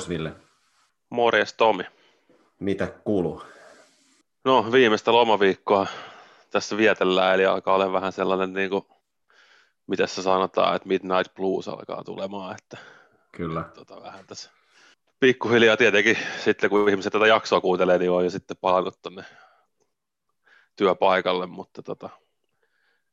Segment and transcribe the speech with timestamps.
[0.00, 0.32] Morjes Ville.
[1.10, 1.84] Morjes Tomi.
[2.58, 3.42] Mitä kuuluu?
[4.44, 5.86] No viimeistä lomaviikkoa
[6.50, 8.84] tässä vietellään, eli alkaa olla vähän sellainen, niin kuin,
[9.86, 12.76] mitä se sanotaan, että Midnight Blues alkaa tulemaan, että
[13.32, 13.62] Kyllä.
[13.74, 14.50] Tota, vähän tässä
[15.20, 19.24] pikkuhiljaa tietenkin sitten, kun ihmiset tätä jaksoa kuuntelee, niin on jo sitten palannut tuonne
[20.76, 22.10] työpaikalle, mutta tota,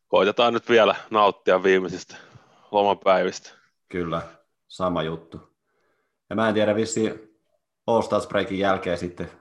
[0.07, 2.15] koitetaan nyt vielä nauttia viimeisistä
[2.71, 3.49] lomapäivistä.
[3.89, 4.21] Kyllä,
[4.67, 5.56] sama juttu.
[6.29, 7.33] Ja mä en tiedä, vissi
[7.87, 9.31] All Stars Breakin jälkeen sitten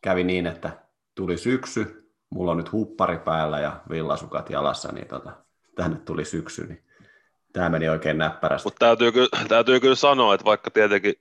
[0.00, 0.70] kävi niin, että
[1.14, 5.32] tuli syksy, mulla on nyt huppari päällä ja villasukat jalassa, niin tota,
[5.74, 6.84] tänne tuli syksy, niin
[7.52, 8.66] tämä meni oikein näppärästi.
[8.66, 11.14] Mutta täytyy, kyllä, täytyy kyllä sanoa, että vaikka tietenkin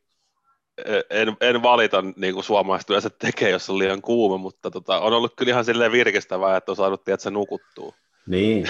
[1.09, 5.13] en, en valita niin kuin suomalaiset yleensä tekee, jos on liian kuuma, mutta tota, on
[5.13, 7.95] ollut kyllä ihan silleen virkistävää, että on saanut se nukuttuu.
[8.27, 8.69] Niin,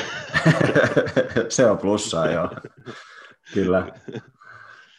[1.49, 2.49] se on plussaa, joo.
[3.53, 3.88] Kyllä.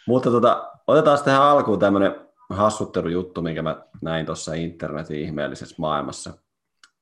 [0.06, 6.32] Mutta tota, otetaan tähän alkuun tämmöinen hassuttelujuttu, minkä mä näin tuossa internetin ihmeellisessä maailmassa.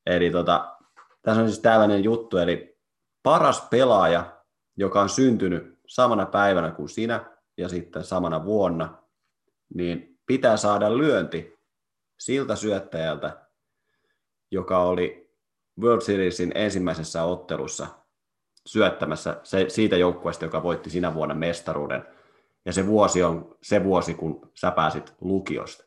[0.06, 0.76] Eli tota,
[1.22, 2.78] tässä on siis tällainen juttu, eli
[3.22, 4.42] paras pelaaja,
[4.76, 9.02] joka on syntynyt samana päivänä kuin sinä ja sitten samana vuonna,
[9.74, 11.58] niin pitää saada lyönti
[12.18, 13.46] siltä syöttäjältä,
[14.50, 15.30] joka oli
[15.80, 17.86] World Seriesin ensimmäisessä ottelussa
[18.66, 22.06] syöttämässä se, siitä joukkueesta, joka voitti sinä vuonna mestaruuden.
[22.64, 25.84] Ja se vuosi on se vuosi, kun sä pääsit lukiosta.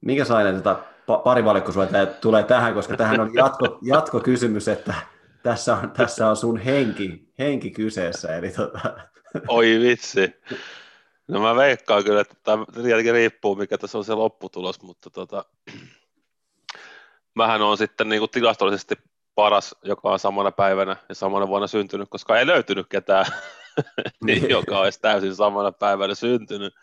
[0.00, 0.76] Minkä sain, että
[1.24, 1.72] pari valikko
[2.20, 4.94] tulee tähän, koska tähän on jatko, jatkokysymys, että
[5.42, 8.36] tässä on, tässä on sun henki, henki kyseessä.
[8.36, 8.80] Eli tota...
[9.48, 10.34] Oi vitsi.
[11.28, 12.64] No mä veikkaan kyllä, että tämä
[13.12, 15.44] riippuu, mikä tässä on se lopputulos, mutta tota,
[17.34, 18.94] mähän on sitten niin kuin tilastollisesti
[19.34, 23.26] paras, joka on samana päivänä ja samana vuonna syntynyt, koska ei löytynyt ketään,
[24.24, 24.50] niin.
[24.50, 26.74] joka olisi täysin samana päivänä syntynyt.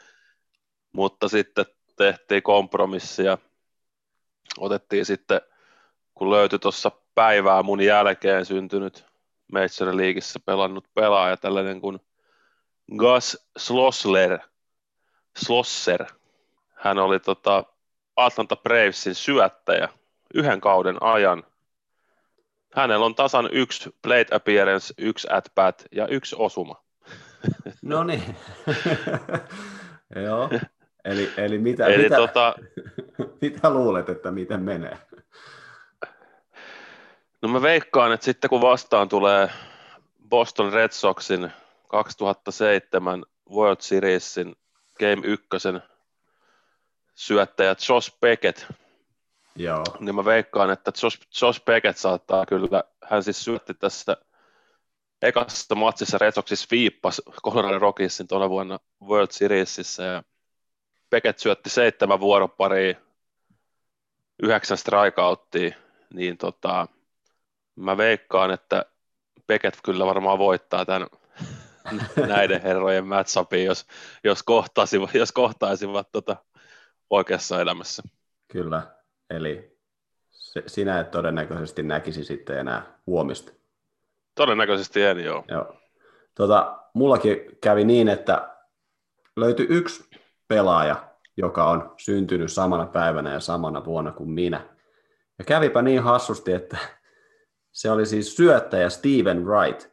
[0.94, 1.66] Mutta sitten
[1.98, 3.38] tehtiin kompromissi ja
[4.58, 5.42] otettiin sitten,
[6.14, 9.06] kun löytyi tuossa päivää mun jälkeen syntynyt
[9.52, 12.00] Major Leagueissa pelannut pelaaja, tällainen kuin
[12.98, 14.40] Gus Slossler,
[15.38, 16.06] Slosser.
[16.76, 17.64] Hän oli tota
[18.16, 19.90] Atlanta Bravesin syöttäjä
[20.34, 21.44] yhden kauden ajan.
[22.74, 26.84] Hänellä on tasan yksi plate appearance, yksi at bat ja yksi osuma.
[27.82, 28.36] No niin.
[30.26, 30.50] Joo.
[31.06, 32.56] Eli, eli, mitä, eli mitä, tota,
[33.42, 34.98] mitä luulet, että miten menee?
[37.42, 39.50] No mä veikkaan, että sitten kun vastaan tulee
[40.30, 41.52] Boston Red Soxin
[41.88, 44.56] 2007 World Seriesin
[45.00, 45.48] Game 1
[47.16, 48.66] syöttäjä Josh Beckett,
[49.60, 49.84] Joo.
[50.00, 54.18] niin mä veikkaan, että Josh, Josh Beckett saattaa kyllä, hän siis syötti tässä
[55.22, 60.24] ekassa matsissa Red Soxissa viippas Colorado Rockiesin tuona vuonna World Seriesissä ja
[61.10, 62.96] Beckett syötti seitsemän vuoroparia,
[64.44, 65.76] yhdeksän strikeouttia,
[66.14, 66.88] niin tota,
[67.76, 68.86] mä veikkaan, että
[69.48, 71.08] Beckett kyllä varmaan voittaa tämän
[72.28, 73.86] näiden herrojen matchupin, jos,
[74.24, 76.36] jos, kohtaisivat, jos kohtaisivat tota
[77.10, 78.04] oikeassa elämässä.
[78.48, 78.99] Kyllä,
[79.30, 79.78] eli
[80.30, 83.52] se, sinä et todennäköisesti näkisi sitten enää huomista.
[84.36, 85.44] Todennäköisesti en, joo.
[85.48, 85.76] joo.
[86.36, 88.56] Tota, mullakin kävi niin, että
[89.36, 90.10] löytyi yksi
[90.48, 94.76] pelaaja, joka on syntynyt samana päivänä ja samana vuonna kuin minä.
[95.40, 96.78] Ja kävipä niin hassusti, että
[97.72, 99.90] se oli siis syöttäjä Steven Wright,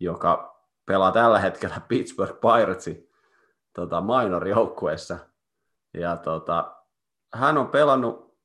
[0.00, 3.10] joka pelaa tällä hetkellä Pittsburgh Piratesin
[3.72, 5.18] tota, minor-joukkueessa.
[5.94, 6.75] Ja tota,
[7.34, 8.36] hän on pelannut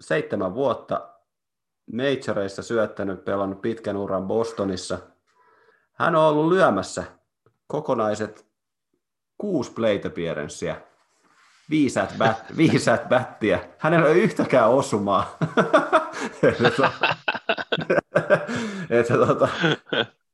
[0.00, 1.08] seitsemän vuotta
[1.92, 4.98] majoreissa syöttänyt, pelannut pitkän uran Bostonissa.
[5.92, 7.04] Hän on ollut lyömässä
[7.66, 8.46] kokonaiset
[9.38, 9.72] kuusi
[12.00, 13.58] at, bat, viisi at battia.
[13.78, 15.36] Hänellä ei ole yhtäkään osumaa.
[18.90, 19.48] että, tota,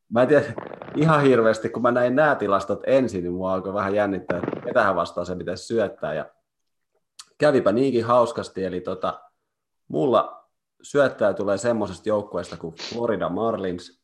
[0.08, 0.44] mä en tiedä
[0.96, 4.96] ihan hirveästi, kun mä näin nämä tilastot ensin, niin mua alkoi vähän jännittää, että ketähän
[4.96, 6.14] vastaan se pitäisi syöttää.
[6.14, 6.26] Ja
[7.38, 9.20] kävipä niinkin hauskasti, eli tota,
[9.88, 10.48] mulla
[10.82, 14.02] syöttäjä tulee semmoisesta joukkueesta kuin Florida Marlins,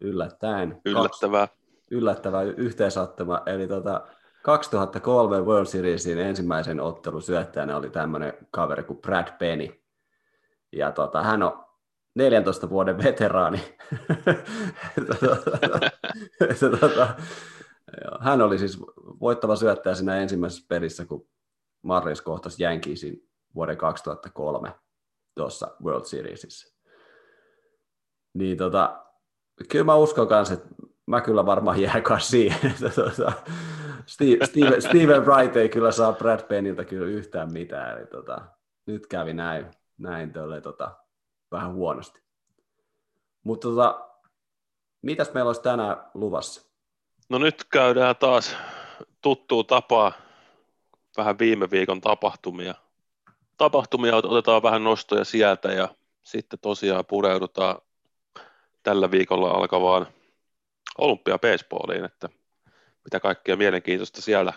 [0.00, 0.80] yllättäen.
[0.84, 1.46] Yllättävää.
[1.46, 4.06] Kaksi, yllättävää yhteensattuma, eli tota,
[4.42, 9.68] 2003 World Seriesin ensimmäisen ottelun syöttäjänä oli tämmöinen kaveri kuin Brad Penny.
[10.72, 11.64] Ja tota, hän on
[12.14, 13.60] 14 vuoden veteraani.
[16.80, 17.14] tota,
[18.20, 18.80] hän oli siis
[19.20, 21.26] voittava syöttäjä siinä ensimmäisessä pelissä, kun
[21.84, 24.74] Marlins kohtasi Yankeesin vuoden 2003
[25.34, 26.74] tuossa World Seriesissä.
[28.34, 29.04] Niin tota,
[29.68, 30.68] kyllä mä uskon kanssa, että
[31.06, 32.74] mä kyllä varmaan jää siihen.
[32.94, 33.32] tota,
[34.06, 38.42] Steve, Steve, Steven Wright ei kyllä saa Brad Penniltä kyllä yhtään mitään, eli tota,
[38.86, 39.66] nyt kävi näin,
[39.98, 40.96] näin tölle, tota,
[41.52, 42.22] vähän huonosti.
[43.44, 44.08] Mutta tota,
[45.02, 46.70] mitäs meillä olisi tänään luvassa?
[47.28, 48.56] No nyt käydään taas
[49.20, 50.12] tuttuu tapaa
[51.16, 52.74] vähän viime viikon tapahtumia.
[53.56, 55.88] Tapahtumia otetaan vähän nostoja sieltä ja
[56.22, 57.76] sitten tosiaan pureudutaan
[58.82, 60.06] tällä viikolla alkavaan
[60.98, 62.28] olympia baseballiin, että
[63.04, 64.52] mitä kaikkea mielenkiintoista siellä,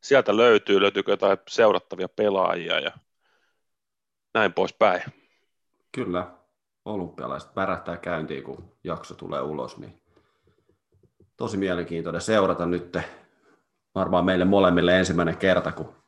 [0.00, 2.90] sieltä löytyy, löytyykö jotain seurattavia pelaajia ja
[4.34, 5.02] näin poispäin.
[5.92, 6.30] Kyllä,
[6.84, 10.02] olympialaiset värähtää käyntiin, kun jakso tulee ulos, niin
[11.36, 12.96] tosi mielenkiintoinen seurata nyt.
[13.94, 16.01] Varmaan meille molemmille ensimmäinen kerta, kun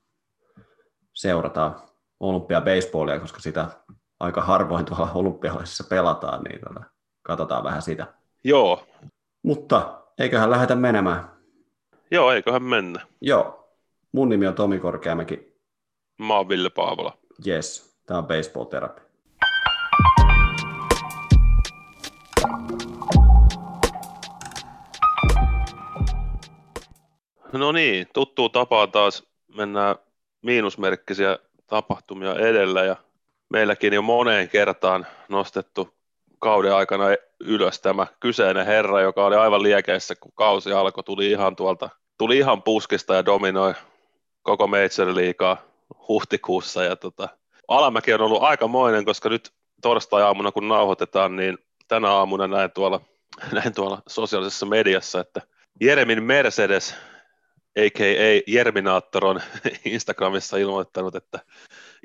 [1.14, 1.76] seurataan
[2.20, 3.68] olympia baseballia, koska sitä
[4.20, 6.84] aika harvoin tuolla olympialaisissa pelataan, niin tota,
[7.22, 8.06] katsotaan vähän sitä.
[8.44, 8.86] Joo.
[9.42, 11.30] Mutta eiköhän lähdetä menemään.
[12.10, 13.06] Joo, eiköhän mennä.
[13.20, 13.68] Joo.
[14.12, 15.54] Mun nimi on Tomi Korkeamäki.
[16.18, 17.18] Mä oon Ville Paavola.
[17.46, 19.02] Yes, tää on Baseball Therapy.
[27.52, 29.22] No niin, tuttuu tapaa taas
[29.56, 29.96] mennään
[30.44, 32.96] miinusmerkkisiä tapahtumia edellä ja
[33.50, 35.94] meilläkin jo moneen kertaan nostettu
[36.38, 37.04] kauden aikana
[37.40, 41.88] ylös tämä kyseinen herra, joka oli aivan liekeissä, kun kausi alkoi, tuli ihan tuolta,
[42.18, 43.74] tuli ihan puskista ja dominoi
[44.42, 45.56] koko Major liikaa
[46.08, 46.84] huhtikuussa.
[46.84, 47.28] Ja tota,
[47.68, 49.52] alamäki on ollut aikamoinen, koska nyt
[49.82, 51.58] torstai-aamuna kun nauhoitetaan, niin
[51.88, 53.00] tänä aamuna näin tuolla,
[53.52, 55.40] näin tuolla sosiaalisessa mediassa, että
[55.80, 56.94] Jeremin Mercedes
[57.76, 58.42] a.k.a.
[58.46, 59.40] Jerminaattor on
[59.84, 61.38] Instagramissa ilmoittanut, että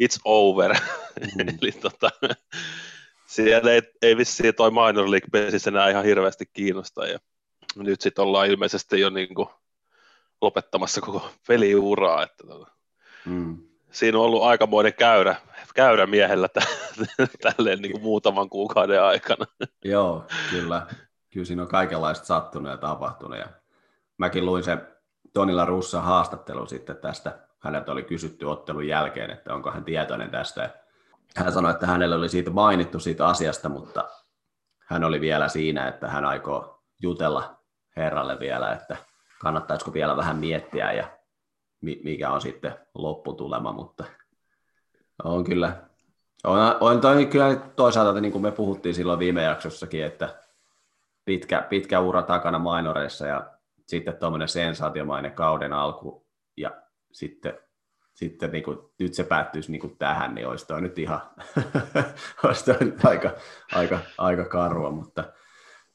[0.01, 0.73] it's over.
[0.73, 1.39] Mm.
[1.61, 2.09] Eli tota,
[3.27, 7.07] siellä ei, ei vissiin toi minor league basis enää ihan hirveästi kiinnosta.
[7.07, 7.19] Ja
[7.75, 9.49] nyt sitten ollaan ilmeisesti jo niin kuin
[10.41, 12.23] lopettamassa koko peliuraa.
[12.23, 12.71] Että tota,
[13.25, 13.57] mm.
[13.91, 15.35] Siinä on ollut aikamoinen käyrä,
[15.75, 16.97] käyrä miehellä t-
[17.55, 19.45] tälleen niin kuin muutaman kuukauden aikana.
[19.85, 20.87] Joo, kyllä.
[21.29, 23.39] Kyllä siinä on kaikenlaista sattunut ja tapahtunut.
[23.39, 23.47] Ja
[24.17, 24.87] mäkin luin sen
[25.33, 27.39] Tonilla Russan haastattelu sitten tästä.
[27.59, 30.69] Häneltä oli kysytty ottelun jälkeen, että onko hän tietoinen tästä.
[31.35, 34.09] Hän sanoi, että hänelle oli siitä mainittu siitä asiasta, mutta
[34.79, 37.59] hän oli vielä siinä, että hän aikoo jutella
[37.95, 38.97] herralle vielä, että
[39.41, 41.19] kannattaisiko vielä vähän miettiä ja
[41.81, 44.03] mikä on sitten lopputulema, mutta
[45.23, 45.73] on kyllä,
[46.43, 50.39] on, on toi kyllä toisaalta, niin kuin me puhuttiin silloin viime jaksossakin, että
[51.25, 53.58] pitkä, pitkä ura takana mainoreissa ja
[53.89, 56.27] sitten tuommoinen sensaatiomainen kauden alku
[56.57, 56.71] ja
[57.11, 57.59] sitten,
[58.13, 61.21] sitten niin kuin, nyt se päättyisi niin kuin tähän, niin olisi toi nyt ihan
[62.43, 63.31] olisi toi nyt aika,
[63.75, 65.23] aika, aika karua, mutta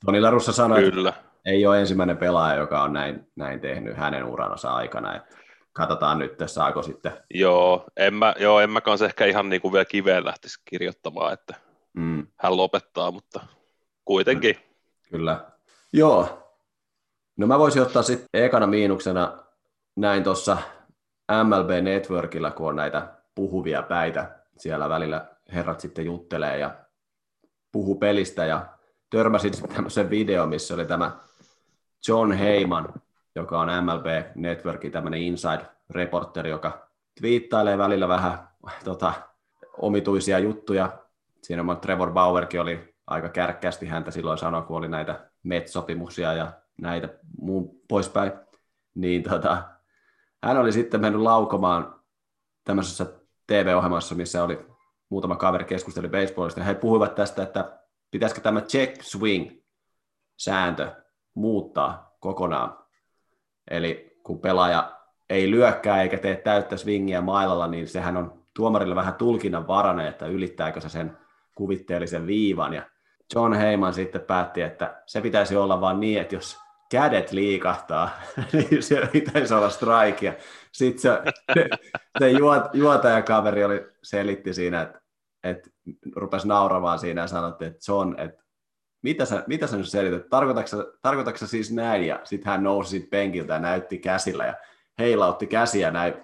[0.05, 1.08] Toni Larussa sanoi, Kyllä.
[1.08, 5.37] että ei ole ensimmäinen pelaaja, joka on näin, näin tehnyt hänen uransa aikana, että
[5.73, 7.12] katsotaan nyt, saako sitten.
[7.35, 11.32] Joo, en mä, joo, en mä kanssa ehkä ihan niin kuin vielä kiveen lähtisi kirjoittamaan,
[11.32, 11.55] että
[11.93, 12.26] mm.
[12.37, 13.40] hän lopettaa, mutta
[14.05, 14.56] kuitenkin.
[15.11, 15.44] Kyllä.
[15.93, 16.44] Joo,
[17.36, 19.38] No mä voisin ottaa sitten ekana miinuksena
[19.97, 20.56] näin tuossa
[21.44, 24.38] MLB Networkilla, kun on näitä puhuvia päitä.
[24.56, 26.75] Siellä välillä herrat sitten juttelee ja
[27.73, 28.66] puhu pelistä ja
[29.11, 31.16] törmäsin sitten tämmöisen video, missä oli tämä
[32.09, 32.92] John Heyman,
[33.35, 36.88] joka on MLB Networkin tämmöinen inside-reporteri, joka
[37.20, 38.49] twiittailee välillä vähän
[38.85, 39.12] tota,
[39.78, 40.99] omituisia juttuja.
[41.42, 47.09] Siinä Trevor Bauerkin oli aika kärkkästi häntä silloin sanoa, kun oli näitä MET-sopimuksia ja näitä
[47.40, 48.33] muun poispäin,
[48.95, 49.62] niin tota,
[50.45, 52.00] hän oli sitten mennyt laukomaan
[52.64, 53.07] tämmöisessä
[53.47, 54.66] TV-ohjelmassa, missä oli
[55.09, 57.78] muutama kaveri keskusteli baseballista, ja he puhuivat tästä, että
[58.11, 60.93] pitäisikö tämä check swing-sääntö
[61.35, 62.78] muuttaa kokonaan.
[63.71, 65.00] Eli kun pelaaja
[65.31, 70.26] ei lyökkää eikä tee täyttä swingiä mailalla, niin sehän on tuomarille vähän tulkinnan varane, että
[70.26, 71.19] ylittääkö se sen
[71.54, 72.75] kuvitteellisen viivan.
[72.75, 72.83] Ja
[73.35, 76.63] John Heyman sitten päätti, että se pitäisi olla vain niin, että jos
[76.94, 78.10] kädet liikahtaa,
[78.52, 80.38] niin se pitäisi olla strike.
[80.72, 81.68] Sitten se, se,
[82.18, 82.30] se
[82.72, 85.00] juotajakaveri oli, selitti siinä, että,
[85.44, 85.70] että
[86.16, 88.44] rupesi nauramaan siinä ja sanoi, että John, että
[89.02, 92.06] mitä sä, mitä sä nyt selität, tarkoitatko, tarkoitatko siis näin?
[92.06, 94.54] Ja sitten hän nousi sit penkiltä ja näytti käsillä ja
[94.98, 96.14] heilautti käsiä näin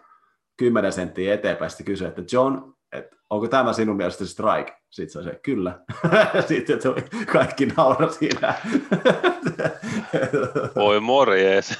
[0.56, 1.70] kymmenen senttiä eteenpäin.
[1.70, 4.76] Sitten kysyi, että John, että onko tämä sinun mielestä strike?
[4.90, 5.78] Sitten se oli se, kyllä.
[6.48, 8.54] Sitten tuli kaikki naura siinä.
[10.76, 11.79] Voi morjees.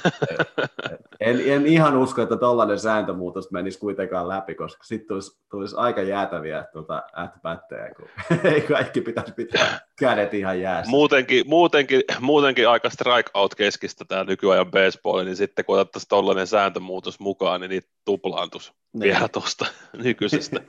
[1.19, 6.01] en, en, ihan usko, että tällainen sääntömuutos menisi kuitenkaan läpi, koska sitten tulisi, tulisi aika
[6.01, 8.09] jäätäviä tuota, ätpättejä, kun
[8.51, 10.89] ei kaikki pitäisi pitää kädet ihan jäässä.
[10.91, 17.19] Muutenkin, muutenkin, muutenkin aika strikeout keskistä tämä nykyajan baseball, niin sitten kun otettaisiin tällainen sääntömuutos
[17.19, 19.03] mukaan, niin niitä tuplaantus niin.
[19.03, 19.65] vielä tuosta
[20.03, 20.59] nykyisestä.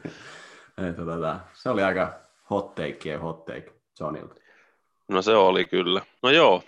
[0.88, 2.12] että, tota, se oli aika
[2.50, 4.34] hot take hot take Johnilta.
[5.08, 6.02] No se oli kyllä.
[6.22, 6.62] No joo,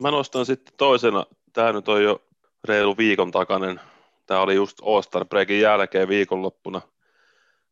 [0.00, 2.22] mä nostan sitten toisena, tämä nyt on jo
[2.64, 3.80] reilu viikon takainen,
[4.26, 6.80] tämä oli just All-Star Breakin jälkeen viikonloppuna.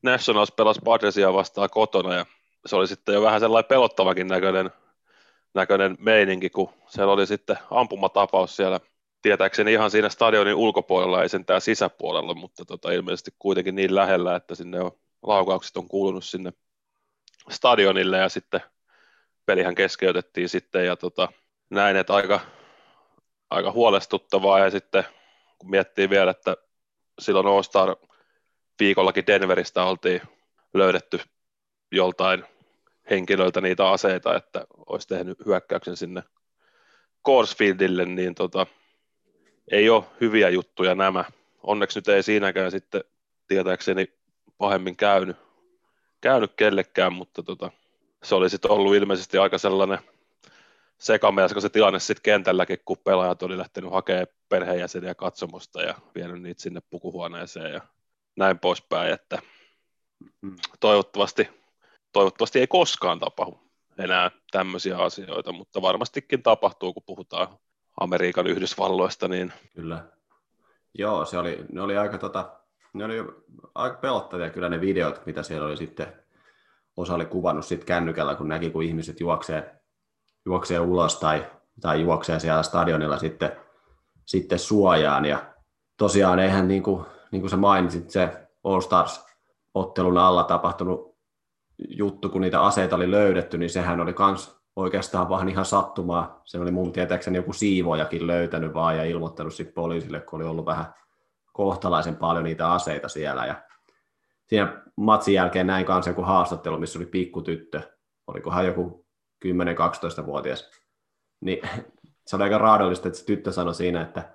[0.02, 2.26] Nationals pelasi Padresia vastaan kotona ja
[2.66, 4.70] se oli sitten jo vähän sellainen pelottavakin näköinen,
[5.54, 8.80] näköinen meininki, kun siellä oli sitten ampumatapaus siellä
[9.22, 14.54] tietääkseni ihan siinä stadionin ulkopuolella, ei sentään sisäpuolella, mutta tota, ilmeisesti kuitenkin niin lähellä, että
[14.54, 14.90] sinne on,
[15.22, 16.52] laukaukset on kuulunut sinne
[17.50, 18.60] stadionille ja sitten
[19.46, 21.28] pelihän keskeytettiin sitten ja tota,
[21.70, 22.40] näin, että aika,
[23.50, 25.04] aika huolestuttavaa ja sitten
[25.58, 26.56] kun miettii vielä, että
[27.18, 27.96] silloin All-Star
[28.80, 30.22] viikollakin Denveristä oltiin
[30.74, 31.20] löydetty
[31.92, 32.44] joltain
[33.10, 36.22] henkilöltä niitä aseita, että olisi tehnyt hyökkäyksen sinne
[37.26, 38.66] Corsfieldille, niin tota,
[39.70, 41.24] ei ole hyviä juttuja nämä.
[41.62, 43.04] Onneksi nyt ei siinäkään sitten
[43.48, 44.12] tietääkseni
[44.58, 45.36] pahemmin käynyt,
[46.20, 47.70] käynyt kellekään, mutta tota,
[48.22, 49.98] se oli sitten ollut ilmeisesti aika sellainen
[50.98, 56.62] sekamelska se tilanne sitten kentälläkin, kun pelaajat oli lähtenyt hakemaan perheenjäseniä katsomusta ja vienyt niitä
[56.62, 57.80] sinne pukuhuoneeseen ja
[58.36, 59.38] näin poispäin, että
[60.42, 60.56] mm.
[60.80, 61.48] toivottavasti,
[62.12, 63.60] toivottavasti ei koskaan tapahdu
[63.98, 67.48] enää tämmöisiä asioita, mutta varmastikin tapahtuu, kun puhutaan
[68.00, 69.28] Amerikan Yhdysvalloista.
[69.28, 69.52] Niin...
[69.74, 70.04] Kyllä.
[70.94, 72.52] Joo, se oli, ne oli aika, tota,
[72.92, 73.16] ne oli
[73.74, 76.12] aika pelottavia kyllä ne videot, mitä siellä oli sitten
[76.96, 79.77] osa oli kuvannut sit kännykällä, kun näki, kun ihmiset juoksee,
[80.48, 81.46] juoksee ulos tai,
[81.80, 83.52] tai juoksee siellä stadionilla sitten,
[84.24, 85.24] sitten suojaan.
[85.24, 85.54] Ja
[85.96, 91.16] tosiaan eihän, niin kuin, niin kuin sä mainitsit, se All Stars-ottelun alla tapahtunut
[91.88, 96.40] juttu, kun niitä aseita oli löydetty, niin sehän oli kans oikeastaan vaan ihan sattumaa.
[96.44, 100.66] Se oli mun tietääkseni joku siivojakin löytänyt vaan ja ilmoittanut sitten poliisille, kun oli ollut
[100.66, 100.94] vähän
[101.52, 103.46] kohtalaisen paljon niitä aseita siellä.
[103.46, 103.62] Ja
[104.46, 107.80] siinä matsin jälkeen näin kanssa joku haastattelu, missä oli pikkutyttö,
[108.26, 109.07] olikohan joku
[109.44, 110.70] 10-12-vuotias,
[111.40, 111.68] niin
[112.26, 114.28] se oli aika raadollista, että se tyttö sanoi siinä, että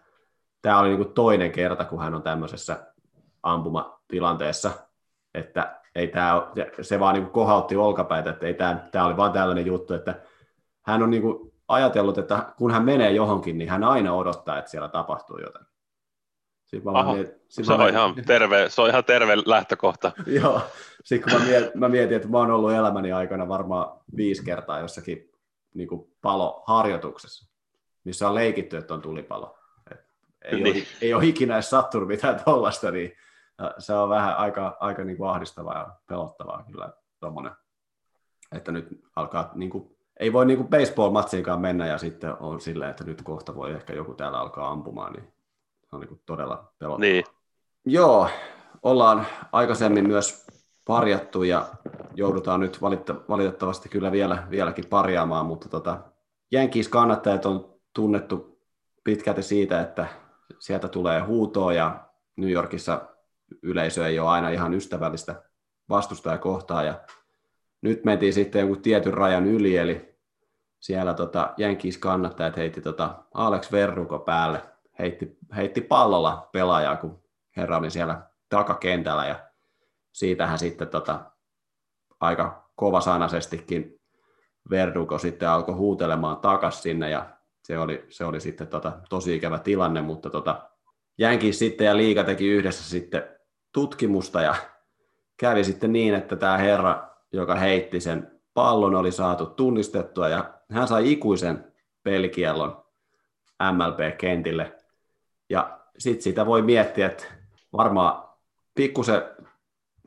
[0.62, 2.94] tämä oli niin toinen kerta, kun hän on tämmöisessä
[3.44, 4.72] ampumatilanteessa,
[5.34, 6.48] että ei tämä,
[6.82, 10.22] se vaan niin kohautti olkapäitä, että ei tämä, tämä oli vaan tällainen juttu, että
[10.82, 11.24] hän on niin
[11.68, 15.66] ajatellut, että kun hän menee johonkin, niin hän aina odottaa, että siellä tapahtuu jotain.
[16.94, 20.12] Aha, mietin, se, on mietin, ihan terve, se on ihan terve lähtökohta.
[20.42, 20.62] Joo,
[21.04, 24.80] sitten kun mä mietin, mä mietin, että mä oon ollut elämäni aikana varmaan viisi kertaa
[24.80, 25.32] jossakin
[25.74, 27.52] niin kuin paloharjoituksessa,
[28.04, 29.58] missä on leikitty, että on tulipalo.
[29.92, 30.00] Et
[30.42, 30.76] ei, niin.
[30.76, 33.14] ole, ei ole ikinä edes sattunut mitään tuollaista, niin
[33.78, 36.90] se on vähän aika, aika niin kuin ahdistavaa ja pelottavaa kyllä
[37.20, 37.52] tuommoinen.
[38.52, 42.92] Että nyt alkaa, niin kuin, ei voi niin kuin baseball-matsiinkaan mennä ja sitten on silleen,
[42.92, 45.34] että nyt kohta voi ehkä joku täällä alkaa ampumaan, niin
[45.94, 47.00] on niin todella pelottavaa.
[47.00, 47.24] Niin.
[47.86, 48.30] Joo,
[48.84, 50.48] ollaan aikaisemmin myös
[50.86, 51.66] parjattu ja
[52.16, 52.82] joudutaan nyt
[53.30, 56.00] valitettavasti kyllä vielä, vieläkin parjaamaan, mutta tota,
[56.52, 58.60] Jenkis kannattajat on tunnettu
[59.04, 60.08] pitkälti siitä, että
[60.60, 62.00] sieltä tulee huutoa ja
[62.36, 63.02] New Yorkissa
[63.62, 65.44] yleisö ei ole aina ihan ystävällistä
[65.90, 67.02] vastustaja kohtaa ja
[67.82, 70.16] nyt mentiin sitten jonkun tietyn rajan yli, eli
[70.80, 74.62] siellä tota, Jenkis kannattajat heitti tota Alex Verruko päälle
[75.00, 77.24] heitti, heitti pallolla pelaajaa, kun
[77.58, 79.40] herra oli siellä takakentällä ja
[80.12, 81.32] siitähän sitten tota,
[82.20, 84.00] aika kovasanaisestikin
[84.70, 87.30] Verduko sitten alkoi huutelemaan takas sinne ja
[87.64, 90.70] se oli, se oli sitten tota, tosi ikävä tilanne, mutta tota,
[91.18, 93.24] Jänkin sitten ja Liiga teki yhdessä sitten
[93.72, 94.56] tutkimusta ja
[95.38, 100.88] kävi sitten niin, että tämä herra, joka heitti sen pallon, oli saatu tunnistettua ja hän
[100.88, 101.74] sai ikuisen
[102.04, 102.84] pelikiellon
[103.72, 104.83] MLB-kentille
[105.54, 107.24] ja sitten sitä voi miettiä, että
[107.74, 108.30] varmaan
[108.76, 109.22] pikkusen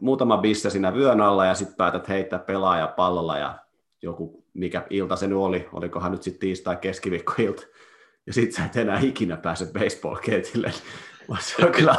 [0.00, 3.58] muutama bisse siinä vyön alla ja sitten päätät heittää pelaaja pallolla ja
[4.02, 7.62] joku, mikä ilta se nyt oli, olikohan nyt sitten tiistai keskiviikkoilta,
[8.26, 10.72] ja sitten sä et enää ikinä pääse baseball-kentille.
[11.38, 11.96] Se on kyllä,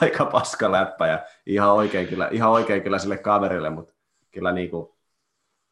[0.00, 3.94] aika paska läppä ja ihan oikein kyllä, ihan oikein kyllä sille kaverille, mutta
[4.30, 4.97] kyllä niinku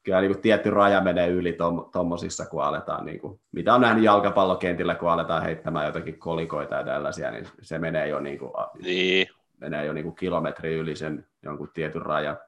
[0.07, 1.57] kyllä niin kuin tietty raja menee yli
[1.93, 6.85] tuommoisissa, kun aletaan, niin kuin, mitä on nähnyt jalkapallokentillä, kun aletaan heittämään jotakin kolikoita ja
[6.85, 8.51] tällaisia, niin se menee jo, niin kuin,
[8.83, 9.29] niin.
[9.59, 12.39] menee jo niin kuin kilometri yli sen jonkun tietyn rajan.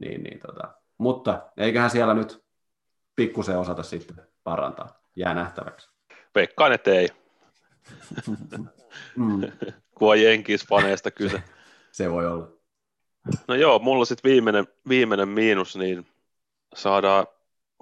[0.00, 0.74] Niin, niin, tota.
[0.98, 2.44] Mutta eiköhän siellä nyt
[3.16, 5.00] pikkusen osata sitten parantaa.
[5.16, 5.90] Jää nähtäväksi.
[6.34, 7.08] veikkaan, että ei.
[9.16, 9.40] Mm,
[9.94, 11.42] Kun on Jenkis-faneista kyse.
[11.92, 12.48] se voi olla.
[13.48, 16.06] No joo, mulla sitten viimeinen, viimeinen miinus, niin
[16.74, 17.26] saadaan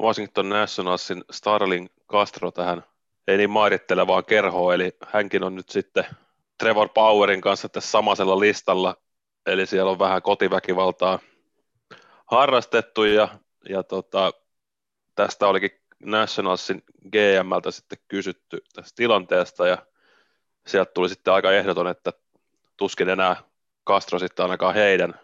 [0.01, 2.85] Washington Nationalsin Starling Castro tähän.
[3.29, 6.07] Ei niin mairittelevaan kerhoon, eli hänkin on nyt sitten
[6.59, 8.97] Trevor Powerin kanssa tässä samaisella listalla,
[9.47, 11.19] eli siellä on vähän kotiväkivaltaa
[12.27, 13.29] harrastettu ja,
[13.69, 14.33] ja tota,
[15.15, 15.71] tästä olikin
[16.05, 19.79] Nationalsin GMltä sitten kysytty tästä tilanteesta ja
[20.67, 22.13] sieltä tuli sitten aika ehdoton, että
[22.77, 23.37] tuskin enää
[23.89, 25.21] Castro sitten ainakaan heidän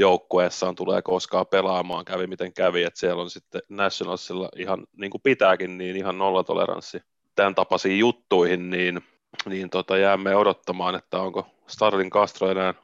[0.00, 5.22] joukkueessaan tulee koskaan pelaamaan, kävi miten kävi, että siellä on sitten Nationalsilla ihan niin kuin
[5.22, 7.02] pitääkin, niin ihan nollatoleranssi
[7.36, 9.00] tämän tapaisiin juttuihin, niin,
[9.44, 12.74] niin tota, jäämme odottamaan, että onko Starlin Castro enää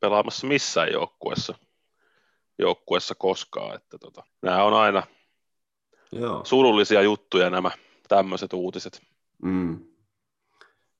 [0.00, 1.54] pelaamassa missään joukkueessa,
[2.58, 5.02] joukkueessa koskaan, että tota, nämä on aina
[6.12, 6.44] Joo.
[6.44, 7.70] surullisia juttuja nämä
[8.08, 9.02] tämmöiset uutiset.
[9.42, 9.86] Mm.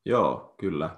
[0.05, 0.97] Joo, kyllä.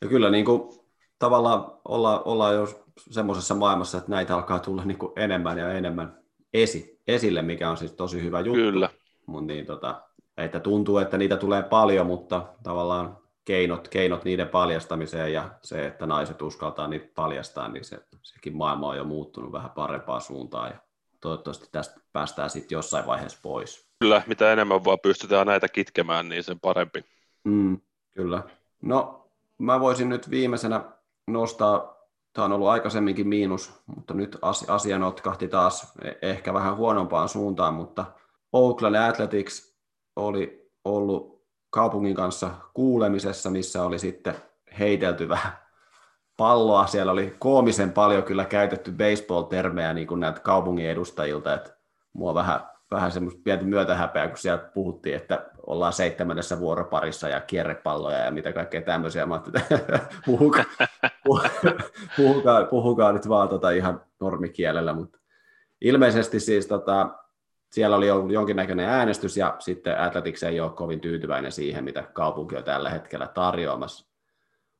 [0.00, 0.80] Ja kyllä niin kuin,
[1.18, 6.18] tavallaan olla, ollaan jo semmoisessa maailmassa, että näitä alkaa tulla niin kuin enemmän ja enemmän
[6.54, 8.52] esi, esille, mikä on siis tosi hyvä juttu.
[8.60, 8.90] Kyllä.
[9.26, 10.02] Mut niin, tota,
[10.36, 16.06] että tuntuu, että niitä tulee paljon, mutta tavallaan keinot, keinot niiden paljastamiseen ja se, että
[16.06, 20.76] naiset uskaltaa niitä paljastaa, niin se, sekin maailma on jo muuttunut vähän parempaan suuntaan ja
[21.20, 23.88] toivottavasti tästä päästään sitten jossain vaiheessa pois.
[24.00, 27.04] Kyllä, mitä enemmän vaan pystytään näitä kitkemään, niin sen parempi.
[27.44, 27.80] Mm,
[28.14, 28.42] kyllä.
[28.82, 29.28] No,
[29.58, 30.84] mä voisin nyt viimeisenä
[31.26, 31.97] nostaa,
[32.38, 37.74] tämä on ollut aikaisemminkin miinus, mutta nyt asia notkahti taas e- ehkä vähän huonompaan suuntaan,
[37.74, 38.04] mutta
[38.52, 39.78] Oakland Athletics
[40.16, 44.34] oli ollut kaupungin kanssa kuulemisessa, missä oli sitten
[44.78, 45.52] heitelty vähän
[46.36, 46.86] palloa.
[46.86, 51.76] Siellä oli koomisen paljon kyllä käytetty baseball-termejä niin kuin näitä kaupungin edustajilta, että
[52.12, 58.18] mua vähän, vähän semmoista pientä myötähäpeä, kun siellä puhuttiin, että ollaan seitsemännessä vuoroparissa ja kierrepalloja
[58.18, 59.26] ja mitä kaikkea tämmöisiä.
[59.26, 59.60] Mä että
[62.16, 65.18] puhukaa, puhukaa, nyt vaan tota ihan normikielellä, mutta
[65.80, 67.10] ilmeisesti siis tota,
[67.72, 72.56] siellä oli ollut jonkinnäköinen äänestys ja sitten Athletics ei ole kovin tyytyväinen siihen, mitä kaupunki
[72.56, 74.08] on tällä hetkellä tarjoamassa.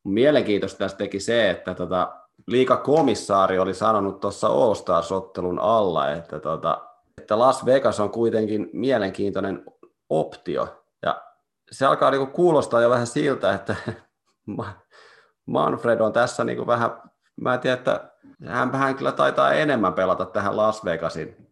[0.05, 7.38] Mielenkiintoista tästä teki se, että tota, liikakomissaari oli sanonut tuossa All-Stars-ottelun alla, että, tota, että
[7.38, 9.64] Las Vegas on kuitenkin mielenkiintoinen
[10.11, 10.85] optio.
[11.03, 11.22] Ja
[11.70, 13.77] se alkaa niinku kuulostaa jo vähän siltä, että
[15.48, 16.90] Manfred on tässä niinku vähän,
[17.40, 18.11] mä en tiedä, että
[18.46, 21.48] hän, hän kyllä taitaa enemmän pelata tähän Las Vegasin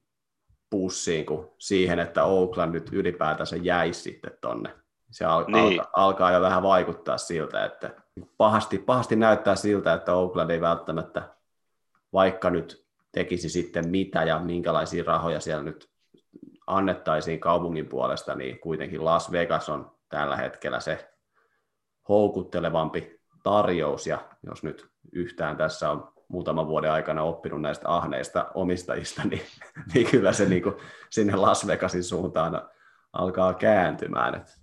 [0.70, 4.70] pussiin kuin siihen, että Oakland nyt ylipäätänsä jäisi sitten tonne.
[5.10, 5.80] Se al- niin.
[5.80, 7.90] alkaa, alkaa jo vähän vaikuttaa siltä, että
[8.36, 11.22] pahasti, pahasti näyttää siltä, että Oakland ei välttämättä,
[12.12, 15.90] vaikka nyt tekisi sitten mitä ja minkälaisia rahoja siellä nyt
[16.66, 21.12] annettaisiin kaupungin puolesta, niin kuitenkin Las Vegas on tällä hetkellä se
[22.08, 23.15] houkuttelevampi
[23.46, 29.42] tarjous, ja jos nyt yhtään tässä on muutaman vuoden aikana oppinut näistä ahneista omistajista, niin,
[29.94, 30.74] niin kyllä se niin kuin
[31.10, 32.68] sinne Las Vegasin suuntaan
[33.12, 34.34] alkaa kääntymään.
[34.34, 34.58] Et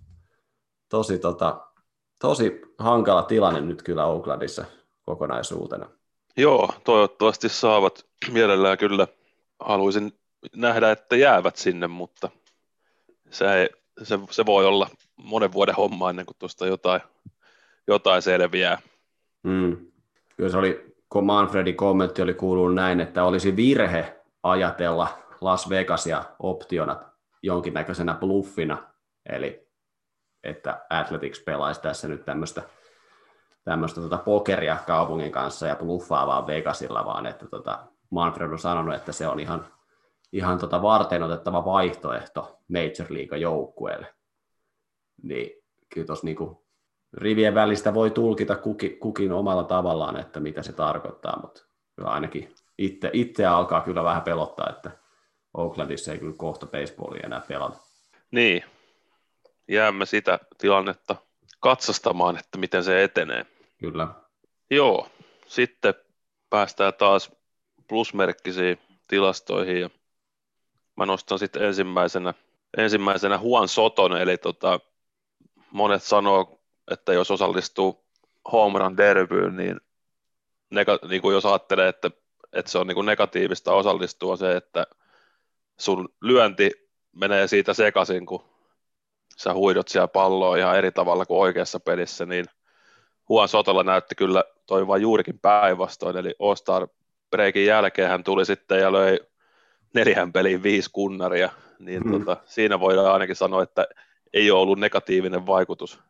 [0.88, 1.66] tosi, tota,
[2.20, 4.64] tosi hankala tilanne nyt kyllä Oaklandissa
[5.02, 5.90] kokonaisuutena.
[6.36, 9.08] Joo, toivottavasti saavat mielellään kyllä.
[9.60, 10.18] Haluaisin
[10.56, 12.28] nähdä, että jäävät sinne, mutta
[13.30, 13.70] se,
[14.02, 17.00] se, se voi olla monen vuoden homma ennen kuin tuosta jotain,
[17.88, 18.78] jotain selviää.
[19.42, 19.76] Mm.
[20.36, 25.08] Kyllä se oli, kun Manfredin kommentti oli kuulunut näin, että olisi virhe ajatella
[25.40, 27.02] Las Vegasia optiona
[27.42, 28.78] jonkinnäköisenä bluffina,
[29.28, 29.68] eli
[30.42, 32.62] että Athletics pelaisi tässä nyt tämmöistä
[33.64, 38.94] tämmöistä tota pokeria kaupungin kanssa ja bluffaa vaan Vegasilla, vaan että tota, Manfred on sanonut,
[38.94, 39.66] että se on ihan
[40.34, 44.06] ihan tota varten otettava vaihtoehto Major League-joukkueelle.
[45.22, 45.50] Niin
[45.94, 46.63] kyllä tuossa niinku
[47.16, 51.62] rivien välistä voi tulkita kuki, kukin omalla tavallaan, että mitä se tarkoittaa, mutta
[51.96, 54.90] kyllä ainakin itse, itse alkaa kyllä vähän pelottaa, että
[55.54, 57.78] Oaklandissa ei kyllä kohta baseballia enää pelata.
[58.30, 58.64] Niin,
[59.68, 61.16] jäämme sitä tilannetta
[61.60, 63.46] katsastamaan, että miten se etenee.
[63.78, 64.08] Kyllä.
[64.70, 65.08] Joo,
[65.46, 65.94] sitten
[66.50, 67.32] päästään taas
[67.88, 69.90] plusmerkkisiin tilastoihin ja
[70.96, 72.34] mä nostan sitten ensimmäisenä,
[72.76, 74.80] ensimmäisenä Juan Soton, eli tota,
[75.70, 76.53] monet sanoo,
[76.90, 78.04] että jos osallistuu
[78.52, 79.80] home run derbyyn, niin,
[80.70, 82.10] nega, niin kuin jos ajattelee, että,
[82.52, 84.86] että se on niin kuin negatiivista osallistua se, että
[85.78, 86.70] sun lyönti
[87.12, 88.44] menee siitä sekaisin, kun
[89.36, 92.44] sä huidot siellä palloa ihan eri tavalla kuin oikeassa pelissä, niin
[93.30, 96.88] Juan Sotolla näytti kyllä toimivan juurikin päinvastoin, eli All-Star
[97.30, 99.18] Breakin jälkeen hän tuli sitten ja löi
[99.94, 102.12] neljän peliin viisi kunnaria, niin hmm.
[102.12, 103.86] tota, siinä voidaan ainakin sanoa, että
[104.32, 106.00] ei ole ollut negatiivinen vaikutus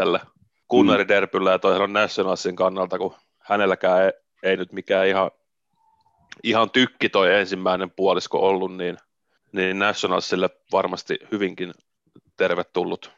[0.00, 0.20] tällä
[0.68, 5.30] kunnariderpyllä ja toisaalta Nationalsin kannalta, kun hänelläkään ei, ei nyt mikään ihan,
[6.42, 8.96] ihan tykki toi ensimmäinen puolisko ollut, niin,
[9.52, 11.74] niin Nationalsille varmasti hyvinkin
[12.36, 13.10] tervetullut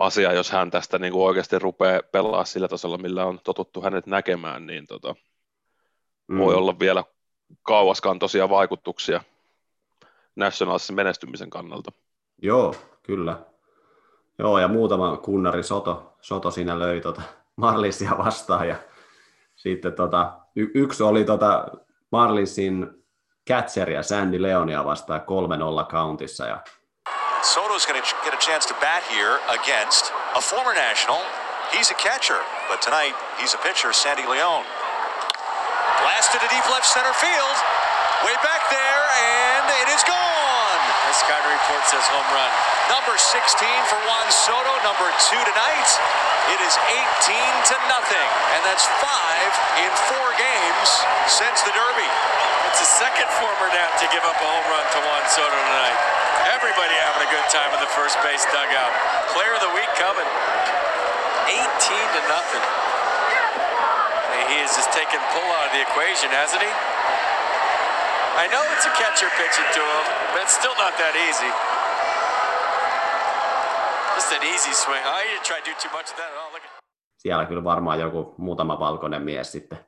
[0.00, 4.06] asia, jos hän tästä niin kuin oikeasti rupeaa pelaa sillä tasolla, millä on totuttu hänet
[4.06, 5.14] näkemään, niin tota,
[6.26, 6.38] mm.
[6.38, 7.04] voi olla vielä
[7.62, 9.22] kauaskantoisia vaikutuksia
[10.36, 11.92] Nationalsin menestymisen kannalta.
[12.42, 13.55] Joo, kyllä.
[14.38, 17.22] Joo, ja muutama kunnari Soto, Soto siinä löi tota
[17.56, 18.76] Marlinsia vastaan, ja
[19.56, 21.64] sitten tota, y- yksi oli tota
[22.12, 22.86] Marlinsin
[23.48, 26.58] catcheria Sandy Leonia vastaan 3-0 countissa, ja
[27.42, 27.92] Soto's to
[28.24, 31.20] get a chance to bat here against a former national.
[31.72, 34.66] He's a catcher, but tonight he's a pitcher, Sandy Leone.
[36.02, 37.56] Blasted to deep left center field.
[38.24, 40.55] Way back there, and it is gone.
[40.86, 42.52] The sky report says home run.
[42.90, 43.34] Number 16
[43.90, 45.90] for Juan Soto, number two tonight.
[46.54, 47.02] It is 18
[47.70, 50.88] to nothing, and that's five in four games
[51.26, 52.10] since the Derby.
[52.70, 55.98] It's the second former now to give up a home run to Juan Soto tonight.
[56.54, 58.94] Everybody having a good time in the first base dugout.
[59.34, 60.28] Player of the week coming.
[61.50, 62.64] 18 to nothing.
[64.46, 66.70] He has just taken pull out of the equation, hasn't he?
[68.42, 71.50] I know it's a catcher pitching to him, but it's still not that easy.
[74.14, 75.04] Just an easy swing.
[75.04, 76.52] I didn't try to do too much of that at all.
[76.52, 76.70] Look at...
[77.16, 79.78] Siellä kyllä varmaan joku muutama valkoinen mies sitten,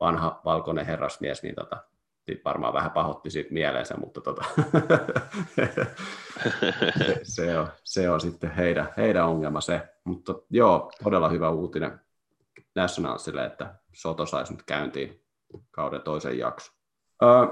[0.00, 1.76] vanha valkoinen herrasmies, niin tota,
[2.44, 4.42] varmaan vähän pahotti siitä mieleensä, mutta tota,
[7.34, 9.88] se, on, se on sitten heidän, heidän ongelma se.
[10.04, 12.00] Mutta joo, todella hyvä uutinen
[12.74, 15.24] Nationalsille, että Soto saisi nyt käyntiin
[15.70, 16.72] kauden toisen jakso.
[17.22, 17.46] Öö,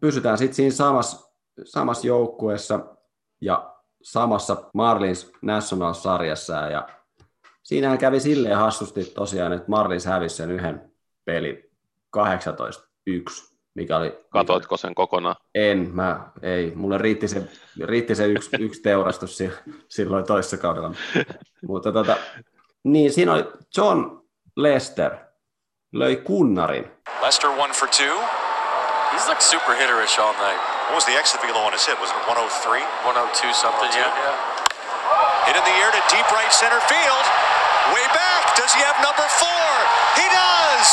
[0.00, 1.30] pysytään sitten siinä samassa,
[1.64, 2.80] samassa joukkueessa
[3.40, 6.88] ja samassa Marlins National-sarjassa ja
[7.62, 10.92] siinähän kävi silleen hassusti tosiaan, että Marlins hävisi sen yhden
[11.24, 11.58] pelin
[12.16, 14.18] 18-1 mikä oli...
[14.30, 15.36] Katoitko sen kokonaan?
[15.54, 16.72] En, mä, ei.
[16.74, 17.42] Mulle riitti se,
[17.84, 19.38] riitti se yksi, yksi teurastus
[19.88, 20.94] silloin toisessa kaudella.
[21.68, 22.16] Mutta tota,
[22.84, 23.44] niin siinä oli
[23.76, 24.22] John
[24.56, 25.16] Lester,
[25.92, 26.90] löi kunnarin.
[27.22, 28.41] Lester one for two.
[29.12, 30.56] He's looked super hitterish all night.
[30.88, 32.00] What was the exit velo on his hit?
[32.00, 32.80] Was it 103?
[33.04, 34.08] 102 something, 102, yeah.
[34.08, 35.48] yeah.
[35.48, 37.24] Hit in the air to deep right center field.
[37.92, 38.56] Way back.
[38.56, 39.68] Does he have number four?
[40.16, 40.88] He does!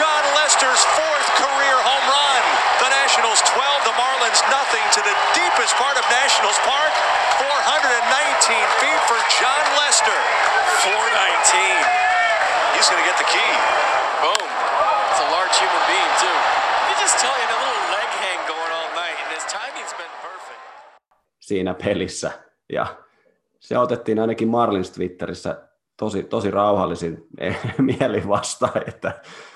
[0.00, 2.44] John Lester's fourth career home run.
[2.80, 6.92] The Nationals 12, the Marlins nothing to the deepest part of Nationals Park.
[7.44, 10.16] 419 feet for John Lester.
[10.80, 10.96] 419.
[12.72, 13.52] He's going to get the key.
[14.24, 14.48] Boom.
[15.12, 16.38] It's a large human being, too.
[16.94, 19.94] Let me just tell you, a little leg hang going all night, and his timing's
[19.96, 20.60] been perfect.
[21.40, 22.32] Siinä pelissä.
[22.72, 22.86] Ja
[23.60, 27.26] se otettiin ainakin Marlins Twitterissä tosi, tosi rauhallisin
[27.98, 29.12] mieli vastaan, että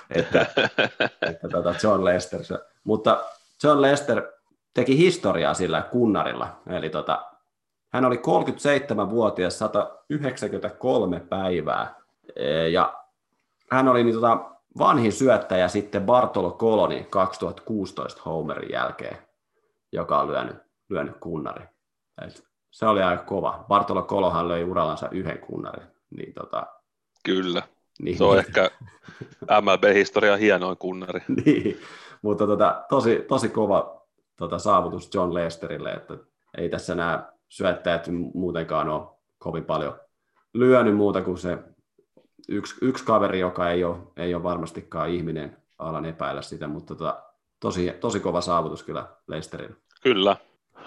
[0.09, 0.45] että,
[1.29, 2.39] että tota John Lester.
[2.83, 3.23] Mutta
[3.63, 4.31] John Lester
[4.73, 6.61] teki historiaa sillä kunnarilla.
[6.69, 7.25] Eli tota,
[7.89, 11.95] hän oli 37-vuotias, 193 päivää.
[12.35, 13.03] E, ja
[13.71, 19.17] hän oli niin tota, vanhin syöttäjä sitten Bartolo Coloni 2016 Homerin jälkeen,
[19.91, 20.55] joka on lyönyt,
[20.89, 21.65] lyönyt kunnari.
[22.25, 23.65] Et se oli aika kova.
[23.67, 25.87] Bartolo Kolohan löi urallansa yhden kunnarin.
[26.09, 26.67] Niin tota,
[27.23, 27.63] Kyllä.
[28.01, 28.69] Niin, se on ehkä
[29.61, 31.21] MLB-historian hienoin kunnari.
[31.45, 31.79] niin,
[32.21, 34.05] mutta tota, tosi, tosi kova
[34.35, 36.17] tota, saavutus John Lesterille, että
[36.57, 39.99] ei tässä nämä syöttäjät muutenkaan ole kovin paljon
[40.53, 41.57] lyönyt muuta kuin se
[42.49, 47.23] yksi, yksi kaveri, joka ei ole, ei ole varmastikaan ihminen, alan epäillä sitä, mutta tota,
[47.59, 49.75] tosi, tosi kova saavutus kyllä Leisterille.
[50.03, 50.35] Kyllä.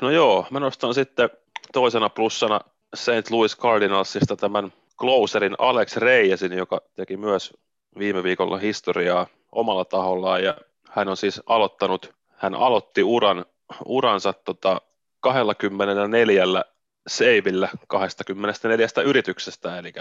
[0.01, 1.31] No joo, mä nostan sitten
[1.73, 2.61] toisena plussana
[2.95, 3.31] St.
[3.31, 7.55] Louis Cardinalsista tämän closerin Alex Reijesin, joka teki myös
[7.99, 10.57] viime viikolla historiaa omalla tahollaan ja
[10.91, 13.45] hän on siis aloittanut, hän aloitti uran,
[13.85, 14.81] uransa tota
[15.21, 16.65] 24
[17.07, 19.93] seivillä 24 yrityksestä, eli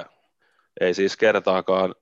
[0.79, 1.95] ei siis kertaakaan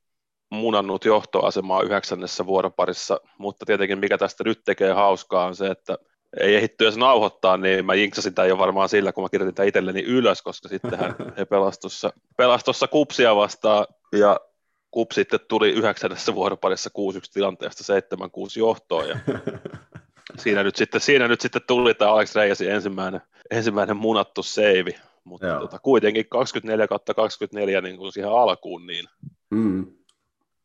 [0.51, 5.97] munannut johtoasemaa yhdeksännessä vuoroparissa, mutta tietenkin mikä tästä nyt tekee hauskaa on se, että
[6.39, 9.67] ei ehditty edes nauhoittaa, niin mä jinksasin tämän jo varmaan sillä, kun mä kirjoitin tämän
[9.67, 14.39] itselleni ylös, koska sittenhän he pelastossa, pelastossa kupsia vastaan, ja
[14.91, 17.01] kup sitten tuli yhdeksännessä vuoroparissa 6-1
[17.33, 19.19] tilanteesta 7-6 johtoon, ja
[20.43, 25.59] siinä nyt sitten, siinä nyt sitten tuli tämä Alex Reijasin ensimmäinen, ensimmäinen munattu seivi, mutta
[25.59, 29.05] tota, kuitenkin 24 kautta 24 niin kuin siihen alkuun, niin
[29.49, 29.85] mm.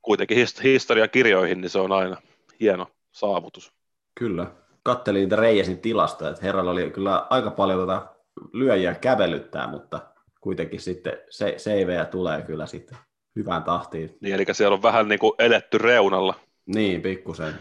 [0.03, 2.17] kuitenkin historian kirjoihin, niin se on aina
[2.61, 3.73] hieno saavutus.
[4.15, 4.47] Kyllä,
[4.83, 8.07] kattelin niitä Reijasin tilasta, että herralla oli kyllä aika paljon tota
[8.53, 10.01] lyöjiä kävelyttää, mutta
[10.41, 12.99] kuitenkin sitten se, seivejä tulee kyllä sitten
[13.37, 14.17] hyvään tahtiin.
[14.21, 16.35] Niin, eli siellä on vähän niin kuin eletty reunalla.
[16.67, 17.55] Niin, pikkusen.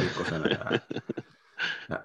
[0.00, 0.42] pikkusen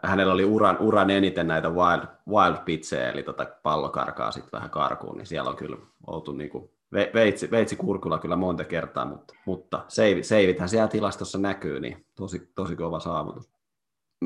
[0.03, 4.69] hänellä oli uran, uran eniten näitä wild, wild pitchejä, eli tota pallo karkaa sitten vähän
[4.69, 6.69] karkuun, niin siellä on kyllä oltu niin kuin
[7.13, 12.51] veitsi, veitsi kurkulla kyllä monta kertaa, mutta, mutta seivit, seivithän siellä tilastossa näkyy, niin tosi,
[12.55, 13.49] tosi kova saavutus.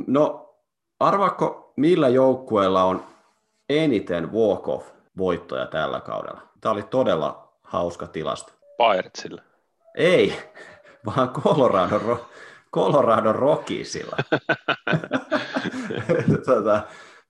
[0.07, 0.55] No,
[0.99, 3.03] arvaako millä joukkueella on
[3.69, 6.41] eniten walk-off-voittoja tällä kaudella?
[6.61, 8.53] Tämä oli todella hauska tilasto.
[8.81, 9.41] Pirate'silla.
[9.95, 10.33] Ei,
[11.05, 12.29] vaan Colorado,
[12.75, 14.17] Colorado Rockiesilla.
[16.45, 16.81] tota,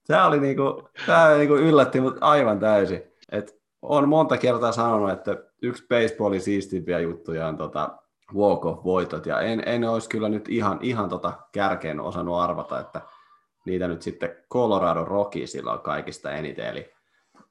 [0.08, 3.04] tämä oli niinku, tämä niinku yllätti mut aivan täysin.
[3.32, 7.98] Et on monta kertaa sanonut, että yksi baseballin siistimpiä juttuja on tota
[8.36, 13.02] walk-off-voitot, ja en, en olisi kyllä nyt ihan, ihan tota kärkeen osannut arvata, että
[13.66, 16.94] niitä nyt sitten Colorado Rockiesilla on kaikista eniten, eli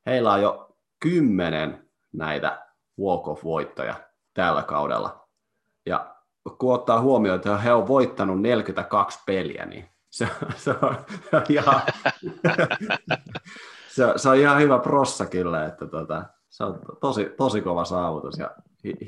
[0.06, 2.66] heillä on jo kymmenen näitä
[3.00, 3.94] walk-off-voittoja
[4.34, 5.28] tällä kaudella.
[5.86, 6.13] Ja
[6.58, 10.96] kun ottaa huomioon, että he ovat voittanut 42 peliä, niin se, se, on,
[11.48, 11.82] ihan,
[13.94, 18.38] se, se on ihan hyvä prossa kyllä, että tota, se on tosi, tosi kova saavutus
[18.38, 18.50] ja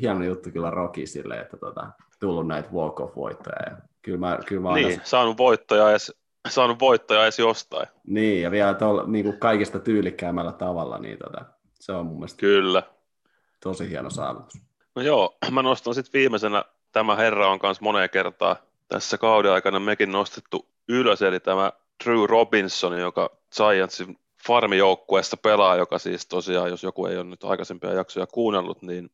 [0.01, 1.87] hieno juttu kyllä Rockisille, että tota,
[2.21, 3.71] tullut näitä walk-off-voittoja.
[3.71, 5.01] Ja kyllä mä, kyllä mä niin, aina...
[5.05, 6.15] saanut voittoja edes,
[6.49, 7.89] saanut voittoja edes jostain.
[8.07, 11.45] Niin, ja vielä tol, niin kuin kaikista tyylikkäämällä tavalla, niin tota,
[11.75, 12.83] se on mun mielestä kyllä.
[13.63, 14.61] tosi hieno saavutus.
[14.97, 16.65] No joo, mä nostan sitten viimeisenä,
[16.97, 18.57] tämä herra on kanssa moneen kertaa
[18.89, 21.73] tässä kauden aikana mekin nostettu ylös, eli tämä
[22.05, 27.93] Drew Robinson, joka Giantsin farmijoukkueesta pelaa, joka siis tosiaan, jos joku ei ole nyt aikaisempia
[27.93, 29.11] jaksoja kuunnellut, niin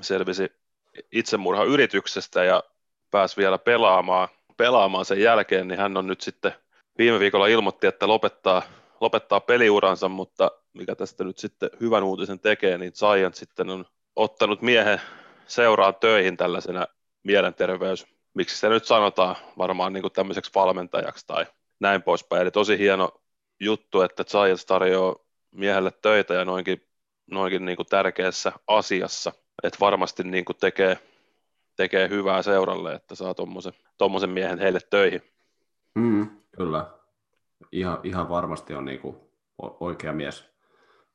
[0.00, 0.52] selvisi
[1.12, 2.62] itsemurhayrityksestä ja
[3.10, 6.52] pääsi vielä pelaamaan, pelaamaan sen jälkeen, niin hän on nyt sitten
[6.98, 8.62] viime viikolla ilmoitti, että lopettaa,
[9.00, 13.84] lopettaa peliuransa, mutta mikä tästä nyt sitten hyvän uutisen tekee, niin Giant sitten on
[14.16, 15.00] ottanut miehen
[15.46, 16.86] seuraan töihin tällaisena
[17.24, 21.46] mielenterveys, miksi se nyt sanotaan, varmaan niin kuin tämmöiseksi valmentajaksi tai
[21.80, 22.42] näin poispäin.
[22.42, 23.10] Eli tosi hieno
[23.60, 25.16] juttu, että Giants tarjoaa
[25.50, 26.86] miehelle töitä ja noinkin,
[27.30, 29.32] noinkin niin kuin tärkeässä asiassa,
[29.62, 30.98] että varmasti niin kuin tekee,
[31.76, 33.34] tekee hyvää seuralle, että saa
[33.98, 35.22] tuommoisen miehen heille töihin.
[35.94, 36.86] Mm, kyllä.
[37.72, 39.16] Ihan, ihan varmasti on niin kuin
[39.58, 40.50] oikea mies,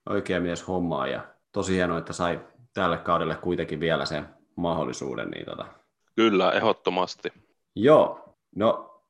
[0.10, 2.40] oikea mies hommaa ja tosi hienoa, että sai
[2.74, 5.30] tälle kaudelle kuitenkin vielä sen mahdollisuuden.
[5.30, 5.79] Niin tota.
[6.20, 7.34] Kyllä, ehdottomasti.
[7.76, 9.02] Joo, no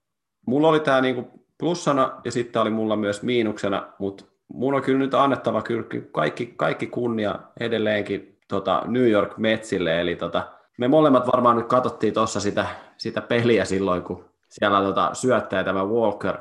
[0.46, 5.00] mulla oli tämä niinku plussana ja sitten oli mulla myös miinuksena, mutta mun on kyllä
[5.00, 11.28] nyt annettava kyllä kaikki, kaikki kunnia edelleenkin tota New York Metsille, eli tota, me molemmat
[11.28, 12.66] varmaan nyt katsottiin tuossa sitä,
[12.98, 16.38] sitä peliä silloin, kun siellä tota, syöttäjä tämä Walker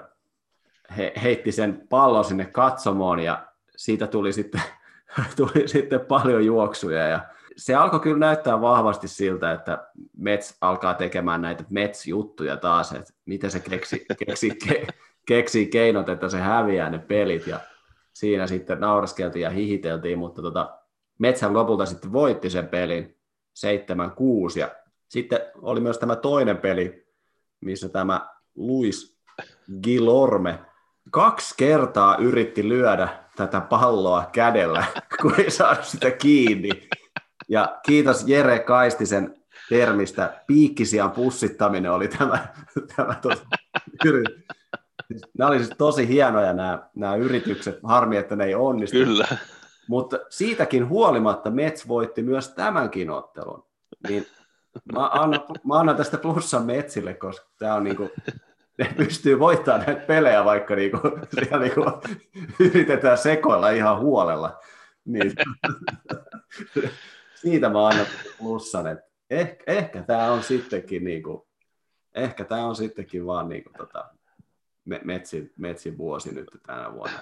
[0.97, 4.63] he, heitti sen pallon sinne katsomoon ja siitä tuli sitten,
[5.37, 7.21] tuli sitten paljon juoksuja ja
[7.59, 13.51] se alkoi kyllä näyttää vahvasti siltä, että Mets alkaa tekemään näitä Mets-juttuja taas, että miten
[13.51, 14.87] se keksi, keksi, ke,
[15.27, 17.61] keksii keinot, että se häviää ne pelit ja
[18.13, 20.79] siinä sitten nauraskeltiin ja hihiteltiin, mutta tota,
[21.19, 23.17] Metsän lopulta sitten voitti sen pelin
[24.57, 24.71] 7-6 ja
[25.09, 27.07] sitten oli myös tämä toinen peli,
[27.61, 29.19] missä tämä Luis
[29.83, 30.59] Gilorme
[31.11, 34.85] kaksi kertaa yritti lyödä tätä palloa kädellä,
[35.23, 36.89] kun ei saanut sitä kiinni.
[37.49, 39.35] Ja kiitos Jere Kaistisen
[39.69, 42.49] termistä, piikkisian pussittaminen oli tämä,
[42.97, 43.43] tämä tos,
[45.39, 48.97] Nämä oli siis tosi hienoja nämä, nämä yritykset, harmi, että ne ei onnistu.
[48.97, 49.27] Kyllä.
[49.89, 53.67] Mutta siitäkin huolimatta Mets voitti myös tämänkin ottelun.
[54.09, 54.27] Niin
[54.93, 58.11] mä, annan, mä annan tästä plussan Metsille, koska tämä on niinku,
[58.79, 60.99] ne pystyy voittamaan näitä pelejä, vaikka niinku,
[61.35, 61.85] siellä niinku,
[62.61, 64.59] yritetään sekoilla ihan huolella.
[65.05, 65.33] Niin,
[67.41, 68.07] siitä mä annan
[68.39, 71.49] plussan, että ehkä, ehkä tämä on sittenkin niinku,
[72.15, 74.05] ehkä tämä on sittenkin vaan niinku, tota,
[75.05, 77.19] metsin, metsin vuosi nyt tänä vuonna.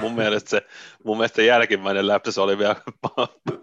[0.00, 0.66] mun, mielestä se,
[1.04, 2.76] mun mielestä se jälkimmäinen läpsäs oli vielä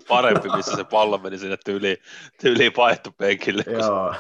[0.08, 1.98] parempi, missä se pallo meni sinne tyyliin,
[2.42, 4.16] tyyliin vaihtopenkille, kun Joo.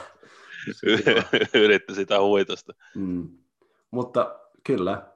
[1.53, 2.73] yritti sitä huitosta.
[2.95, 3.29] Mm.
[3.91, 5.11] Mutta kyllä,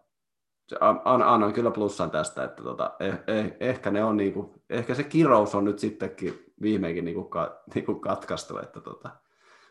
[1.06, 5.56] annan kyllä plussan tästä, että tota, eh, eh, ehkä, ne on niinku, ehkä se kirous
[5.56, 9.10] on nyt sittenkin viimeinkin niinku, ka, niinku katkaistu, että tota,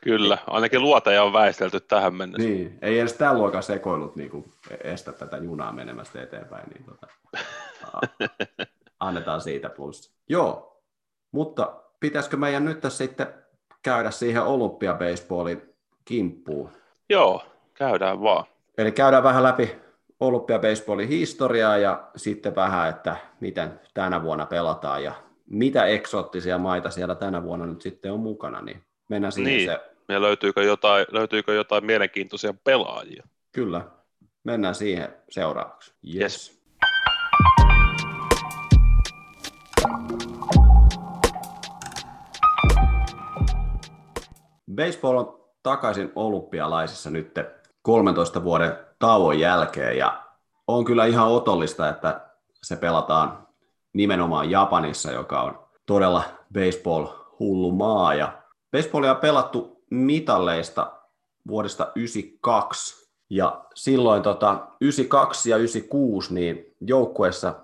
[0.00, 2.48] Kyllä, ainakin luotaja on väistelty tähän mennessä.
[2.48, 4.44] Niin, ei edes tämän luokan sekoilut niin kuin
[4.84, 7.06] estä tätä junaa menemästä eteenpäin, niin tota,
[9.00, 10.14] annetaan siitä plus.
[10.28, 10.80] Joo,
[11.32, 13.26] mutta pitäisikö meidän nyt sitten
[13.82, 15.62] käydä siihen olympiabaseballin
[16.04, 16.70] kimppuun?
[17.08, 17.42] Joo,
[17.74, 18.44] käydään vaan.
[18.78, 19.76] Eli käydään vähän läpi
[20.20, 25.12] olympiabaseballin historiaa ja sitten vähän, että miten tänä vuonna pelataan ja
[25.46, 29.70] mitä eksoottisia maita siellä tänä vuonna nyt sitten on mukana, niin mennään siihen Niin.
[29.70, 29.80] se.
[30.08, 33.24] Ja löytyykö jotain, löytyykö jotain mielenkiintoisia pelaajia?
[33.52, 33.80] Kyllä,
[34.44, 35.94] mennään siihen seuraavaksi.
[36.14, 36.64] Yes.
[44.74, 47.34] Baseball on takaisin olympialaisissa nyt
[47.84, 49.98] 13 vuoden tauon jälkeen.
[49.98, 50.22] Ja
[50.66, 52.20] on kyllä ihan otollista, että
[52.62, 53.46] se pelataan
[53.92, 58.14] nimenomaan Japanissa, joka on todella baseball-hullu maa.
[58.14, 58.42] Ja
[58.72, 60.92] baseballia on pelattu mitalleista
[61.48, 67.54] vuodesta 92 ja silloin tota, 92 ja 96 niin joukkueessa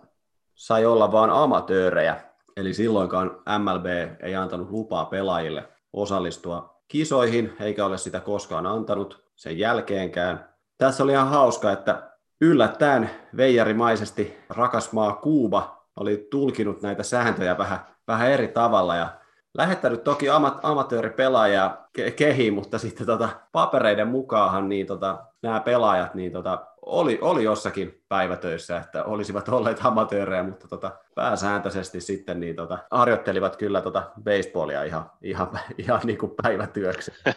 [0.54, 2.20] sai olla vain amatöörejä,
[2.56, 3.86] eli silloinkaan MLB
[4.22, 10.48] ei antanut lupaa pelaajille osallistua kisoihin, eikä ole sitä koskaan antanut sen jälkeenkään.
[10.78, 17.78] Tässä oli ihan hauska, että yllättäen veijarimaisesti rakas maa Kuuba oli tulkinut näitä sääntöjä vähän,
[18.08, 19.08] vähän eri tavalla ja
[19.54, 26.14] lähettänyt toki amat, amatööripelaajia ke- kehiin, mutta sitten tota, papereiden mukaanhan niin tota, nämä pelaajat
[26.14, 32.56] niin tota, oli, oli jossakin päivätöissä, että olisivat olleet amatöörejä, mutta tota, pääsääntöisesti sitten niin
[32.56, 35.48] tota, harjoittelivat kyllä tota baseballia ihan, ihan,
[35.78, 37.12] ihan niin kuin päivätyöksi.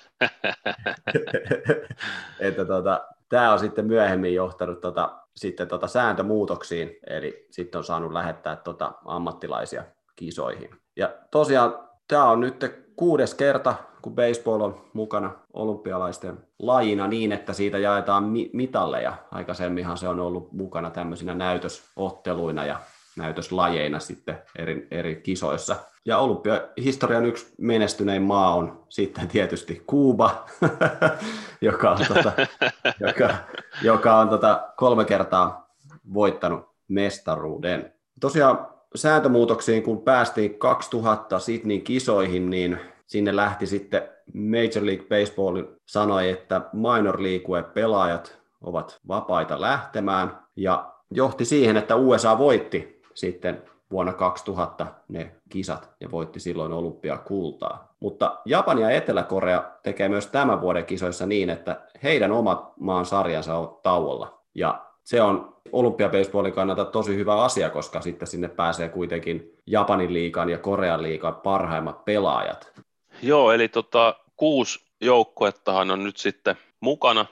[2.39, 8.13] että tota, tämä on sitten myöhemmin johtanut tota, sitten tota sääntömuutoksiin, eli sitten on saanut
[8.13, 9.84] lähettää tota ammattilaisia
[10.16, 10.70] kisoihin.
[10.96, 17.53] Ja tosiaan tämä on nyt kuudes kerta, kun baseball on mukana olympialaisten lajina niin, että
[17.53, 19.13] siitä jaetaan mi- mitalleja.
[19.32, 22.79] Aikaisemminhan se on ollut mukana tämmöisinä näytösotteluina ja
[23.17, 25.75] näytöslajeina sitten eri, eri kisoissa.
[26.06, 30.45] Ja olympiahistorian yksi menestynein maa on sitten tietysti Kuuba,
[31.62, 32.32] joka on, tota,
[33.08, 33.36] joka,
[33.82, 35.69] joka on tota kolme kertaa
[36.13, 37.93] voittanut mestaruuden.
[38.21, 46.29] Tosiaan sääntömuutoksiin, kun päästiin 2000 Sydneyn kisoihin, niin sinne lähti sitten Major League Baseball sanoi,
[46.29, 54.13] että minor league pelaajat ovat vapaita lähtemään ja johti siihen, että USA voitti sitten vuonna
[54.13, 57.93] 2000 ne kisat ja voitti silloin olympiakultaa.
[57.99, 63.58] Mutta Japani ja Etelä-Korea tekee myös tämän vuoden kisoissa niin, että heidän omat maan sarjansa
[63.58, 64.39] on tauolla.
[64.56, 70.50] Ja se on olympiabaseballin kannalta tosi hyvä asia, koska sitten sinne pääsee kuitenkin Japanin liikan
[70.50, 72.72] ja Korean liikan parhaimmat pelaajat.
[73.22, 77.26] Joo, eli tota, kuusi joukkuettahan on nyt sitten mukana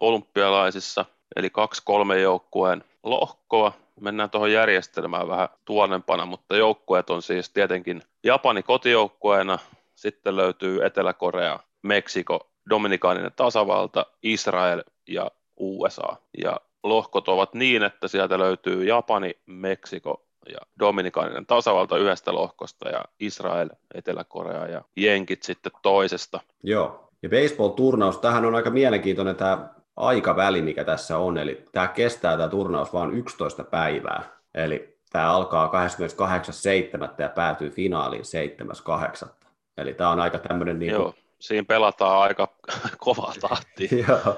[0.00, 1.04] olympialaisissa,
[1.36, 3.72] eli kaksi kolme joukkueen lohkoa.
[4.00, 9.58] Mennään tuohon järjestelmään vähän tuonnempana, mutta joukkueet on siis tietenkin Japani kotijoukkueena,
[9.94, 16.16] sitten löytyy Etelä-Korea, Meksiko, Dominikaaninen tasavalta, Israel ja USA.
[16.44, 23.04] Ja lohkot ovat niin, että sieltä löytyy Japani, Meksiko ja Dominikaaninen tasavalta yhdestä lohkosta ja
[23.20, 26.40] Israel, Etelä-Korea ja Jenkit sitten toisesta.
[26.62, 32.36] Joo, ja baseball-turnaus, tähän on aika mielenkiintoinen tämä aikaväli, mikä tässä on, eli tämä kestää
[32.36, 34.22] tämä turnaus vain 11 päivää,
[34.54, 35.70] eli tämä alkaa
[36.98, 37.14] 28.7.
[37.18, 38.24] ja päätyy finaaliin
[39.24, 39.28] 7.8.
[39.76, 42.48] Eli tämä on aika tämmöinen niin Joo, siinä pelataan aika
[42.98, 43.88] kovaa tahtia.
[44.08, 44.36] Joo,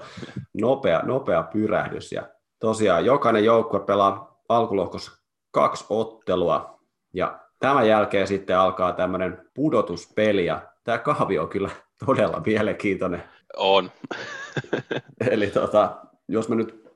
[0.54, 2.12] nopea, nopea pyrähdys.
[2.12, 2.22] Ja
[2.58, 5.12] tosiaan jokainen joukkue pelaa alkulohkossa
[5.50, 6.80] kaksi ottelua,
[7.14, 11.70] ja tämän jälkeen sitten alkaa tämmöinen pudotuspeli, ja tämä kahvi on kyllä
[12.06, 13.22] todella mielenkiintoinen.
[13.56, 13.90] On.
[15.30, 15.96] Eli tota,
[16.28, 16.86] jos me nyt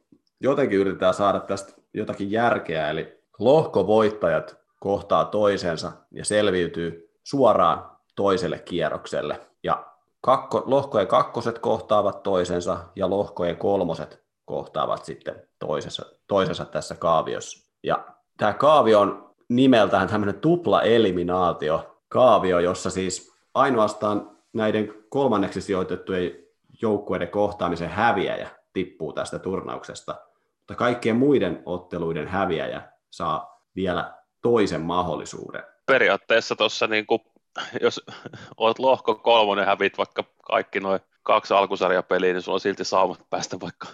[0.40, 9.40] jotenkin yritetään saada tästä jotakin järkeä, eli lohkovoittajat kohtaa toisensa ja selviytyy suoraan toiselle kierrokselle.
[9.62, 9.86] Ja
[10.20, 17.70] kakko, lohkojen kakkoset kohtaavat toisensa ja lohkojen kolmoset kohtaavat sitten toisessa, toisensa tässä kaaviossa.
[17.82, 18.04] Ja
[18.36, 26.32] tämä kaavio on nimeltään tämmöinen tupla eliminaatio kaavio, jossa siis ainoastaan näiden kolmanneksi sijoitettujen
[26.82, 30.14] joukkueiden kohtaamisen häviäjä tippuu tästä turnauksesta,
[30.58, 35.62] mutta kaikkien muiden otteluiden häviäjä saa vielä toisen mahdollisuuden.
[35.86, 37.06] Periaatteessa tuossa, niin
[37.80, 38.00] jos
[38.56, 43.60] olet lohko kolmonen hävit vaikka kaikki noin kaksi alkusarjapeliä, niin sulla on silti saamat päästä
[43.60, 43.88] vaikka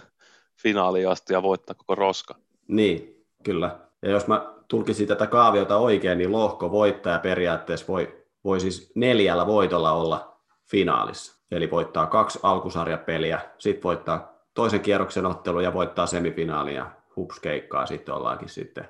[0.66, 2.34] finaaliin asti ja voittaa koko roska.
[2.68, 3.78] Niin, kyllä.
[4.02, 9.46] Ja jos mä tulkisin tätä kaaviota oikein, niin lohko voittaja periaatteessa voi, voi siis neljällä
[9.46, 10.40] voitolla olla
[10.70, 11.42] finaalissa.
[11.50, 17.86] Eli voittaa kaksi alkusarjapeliä, sitten voittaa toisen kierroksen ottelu ja voittaa semifinaalin ja hups keikkaa,
[17.86, 18.88] sitten ollaankin sitten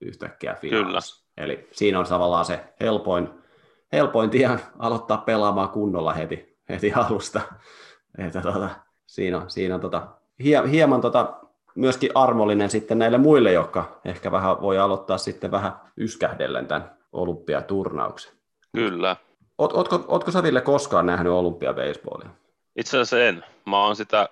[0.00, 1.24] yhtäkkiä finaalissa.
[1.34, 1.46] Kyllä.
[1.46, 3.28] Eli siinä on tavallaan se helpoin,
[3.92, 7.40] helpoin tie aloittaa pelaamaan kunnolla heti, heti alusta.
[8.26, 8.70] Että tota,
[9.06, 11.34] siinä on, siinä on tota, hie, hieman tota
[11.74, 18.32] myöskin armollinen sitten näille muille, jotka ehkä vähän voi aloittaa sitten vähän yskähdellen tämän olympiaturnauksen.
[18.74, 19.16] Kyllä.
[19.58, 22.30] Oot, ootko, ootko sä Ville koskaan nähnyt olympiabaseballia?
[22.76, 23.44] Itse asiassa en.
[23.66, 24.28] Mä oon sitä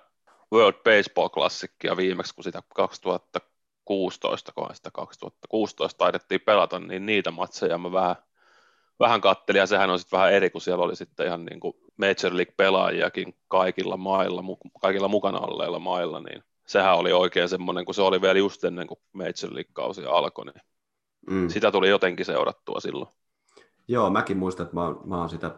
[0.53, 7.77] World Baseball Classicia viimeksi, kun sitä 2016, kun sitä 2016 taidettiin pelata, niin niitä matseja
[7.77, 8.15] mä vähän,
[8.99, 11.73] vähän kattelin, ja sehän on sitten vähän eri, kun siellä oli sitten ihan niin kuin
[11.97, 14.43] Major League-pelaajiakin kaikilla mailla,
[14.81, 18.87] kaikilla mukana olleilla mailla, niin sehän oli oikein semmoinen, kun se oli vielä just ennen
[18.87, 20.61] kuin Major League-kausi alkoi, niin
[21.29, 21.49] mm.
[21.49, 23.11] sitä tuli jotenkin seurattua silloin.
[23.87, 25.55] Joo, mäkin muistan, että mä oon, mä oon sitä,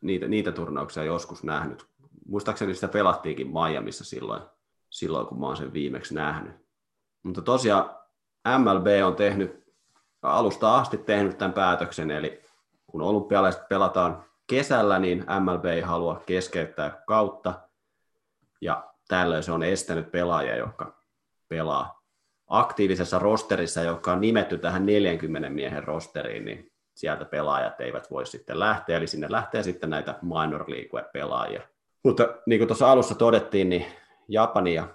[0.00, 1.86] niitä, niitä turnauksia joskus nähnyt.
[2.28, 4.42] Muistaakseni sitä pelattiinkin Miamiissa silloin,
[4.90, 6.52] silloin, kun mä oon sen viimeksi nähnyt.
[7.22, 7.96] Mutta tosiaan
[8.58, 9.74] MLB on tehnyt,
[10.22, 12.42] alusta asti tehnyt tämän päätöksen, eli
[12.86, 17.54] kun olympialaiset pelataan kesällä, niin MLB ei halua keskeyttää kautta,
[18.60, 21.04] ja tällöin se on estänyt pelaajia, jotka
[21.48, 22.02] pelaa
[22.46, 28.60] aktiivisessa rosterissa, joka on nimetty tähän 40 miehen rosteriin, niin sieltä pelaajat eivät voi sitten
[28.60, 31.62] lähteä, eli sinne lähtee sitten näitä minor league-pelaajia.
[32.04, 33.86] Mutta niin kuin tuossa alussa todettiin, niin
[34.28, 34.88] Japani ja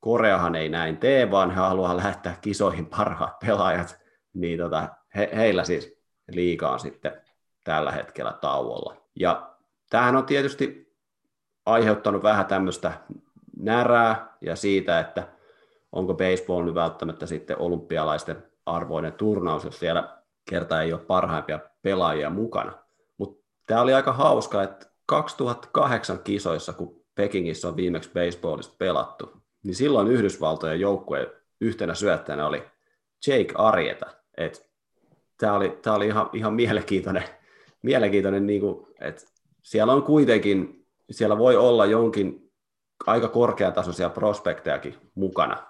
[0.00, 3.98] Koreahan ei näin tee, vaan he haluaa lähettää kisoihin parhaat pelaajat,
[4.34, 5.98] niin tota, he, heillä siis
[6.32, 7.25] liikaa sitten
[7.66, 8.96] tällä hetkellä tauolla.
[9.14, 9.50] Ja
[9.90, 10.94] tämähän on tietysti
[11.66, 12.92] aiheuttanut vähän tämmöistä
[13.56, 15.28] närää ja siitä, että
[15.92, 20.18] onko baseball nyt välttämättä sitten olympialaisten arvoinen turnaus, jos siellä
[20.50, 22.72] kerta ei ole parhaimpia pelaajia mukana.
[23.18, 29.74] Mutta tämä oli aika hauska, että 2008 kisoissa, kun Pekingissä on viimeksi baseballista pelattu, niin
[29.74, 31.26] silloin Yhdysvaltojen joukkueen
[31.60, 32.62] yhtenä syöttäjänä oli
[33.26, 34.06] Jake Arieta.
[35.38, 37.24] Tämä oli, tää oli ihan, ihan mielenkiintoinen,
[37.86, 39.22] mielenkiintoinen niin kuin, että
[39.62, 42.52] siellä on kuitenkin, siellä voi olla jonkin
[43.06, 45.66] aika korkeatasoisia prospektejakin mukana,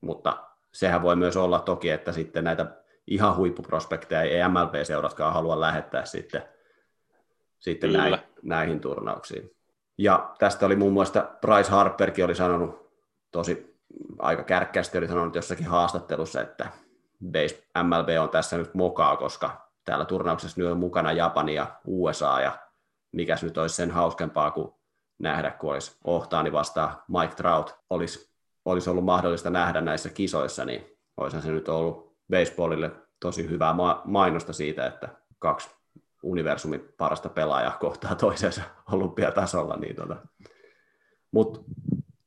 [0.00, 2.66] mutta sehän voi myös olla toki, että sitten näitä
[3.06, 6.42] ihan huippuprospekteja ei MLB-seuratkaan halua lähettää sitten,
[7.58, 9.50] sitten näin, näihin turnauksiin.
[9.98, 12.92] Ja tästä oli muun muassa Bryce Harperkin oli sanonut
[13.30, 13.76] tosi
[14.18, 16.70] aika kärkkästi, oli sanonut jossakin haastattelussa, että
[17.82, 22.58] MLB on tässä nyt mokaa, koska täällä turnauksessa nyt on mukana Japani ja USA, ja
[23.12, 24.72] mikäs nyt olisi sen hauskempaa kuin
[25.18, 28.32] nähdä, kun olisi Ohtaani vastaan Mike Trout, olisi,
[28.64, 33.74] olisi ollut mahdollista nähdä näissä kisoissa, niin olisihan se nyt ollut baseballille tosi hyvää
[34.04, 35.08] mainosta siitä, että
[35.38, 35.70] kaksi
[36.22, 38.62] universumin parasta pelaajaa kohtaa toisensa
[38.92, 39.76] olympiatasolla.
[39.76, 40.16] Niin tota.
[41.32, 41.60] Mutta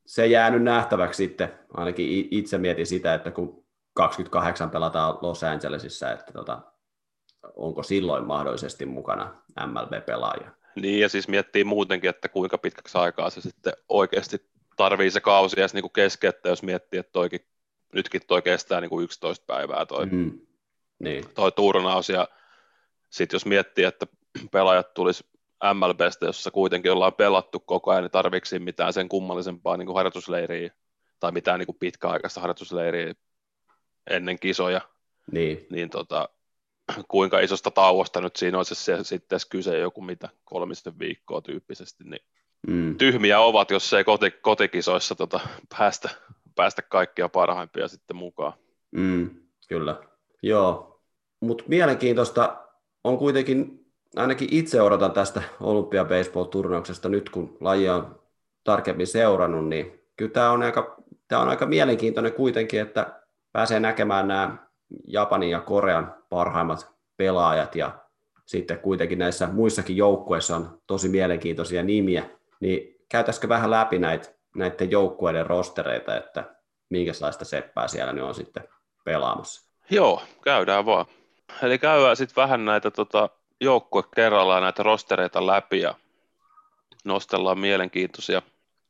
[0.06, 6.12] se jää nyt nähtäväksi sitten, ainakin itse mietin sitä, että kun 28 pelataan Los Angelesissa,
[6.12, 6.62] että tota,
[7.56, 9.36] onko silloin mahdollisesti mukana
[9.66, 10.52] MLB-pelaajia.
[10.76, 15.60] Niin, ja siis miettii muutenkin, että kuinka pitkäksi aikaa se sitten oikeasti tarvii se kausi
[15.60, 17.40] edes niin keskeyttää, jos miettii, että toikin
[17.94, 20.40] nytkin toi kestää niin kuin 11 päivää toi, mm.
[21.00, 21.26] niin.
[21.34, 22.28] toi turnaus, ja
[23.10, 24.08] sitten jos miettii, että
[24.52, 25.24] pelaajat tulisi
[25.74, 30.70] MLBstä, jossa kuitenkin ollaan pelattu koko ajan, niin tarviksi mitään sen kummallisempaa niin kuin harjoitusleiriä
[31.20, 33.14] tai mitään niin kuin pitkäaikaista harjoitusleiriä
[34.10, 34.82] ennen kisoja,
[35.32, 36.30] niin, niin tota,
[37.08, 42.22] kuinka isosta tauosta nyt siinä olisi se, sitten kyse joku mitä kolmisten viikkoa tyyppisesti, niin
[42.68, 42.98] mm.
[42.98, 45.40] tyhmiä ovat, jos ei koti, kotikisoissa tota,
[45.78, 46.10] päästä
[46.56, 48.54] päästä kaikkia parhaimpia sitten mukaan.
[48.92, 49.30] Mm,
[49.70, 49.96] kyllä,
[50.44, 51.02] joo.
[51.40, 52.58] Mutta mielenkiintoista
[53.04, 58.20] on kuitenkin, ainakin itse odotan tästä Olympia Baseball-turnauksesta nyt, kun lajia on
[58.64, 60.96] tarkemmin seurannut, niin kyllä tämä on aika,
[61.28, 63.22] tämä on aika mielenkiintoinen kuitenkin, että
[63.52, 64.58] pääsee näkemään nämä
[65.08, 67.92] Japanin ja Korean parhaimmat pelaajat ja
[68.46, 72.30] sitten kuitenkin näissä muissakin joukkueissa on tosi mielenkiintoisia nimiä,
[72.60, 76.56] niin käytäisikö vähän läpi näitä näiden joukkueiden rostereita, että
[76.90, 78.64] minkälaista seppää siellä ne on sitten
[79.04, 79.72] pelaamassa.
[79.90, 81.06] Joo, käydään vaan.
[81.64, 83.30] Eli käydään sitten vähän näitä tota,
[83.62, 85.96] joukkue kerrallaan näitä rostereita läpi ja
[87.06, 88.42] nostellaan mielenkiintoisia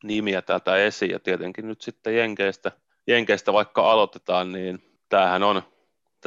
[0.04, 2.72] nimiä täältä esiin ja tietenkin nyt sitten Jenkeistä,
[3.08, 5.62] Jenkeistä vaikka aloitetaan, niin tämähän on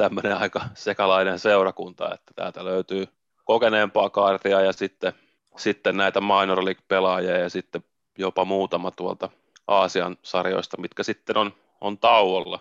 [0.03, 3.07] tämmöinen aika sekalainen seurakunta, että täältä löytyy
[3.45, 5.13] kokeneempaa kaartia ja sitten,
[5.57, 7.83] sitten näitä minor league-pelaajia ja sitten
[8.17, 9.29] jopa muutama tuolta
[9.67, 12.59] Aasian sarjoista, mitkä sitten on, on tauolla.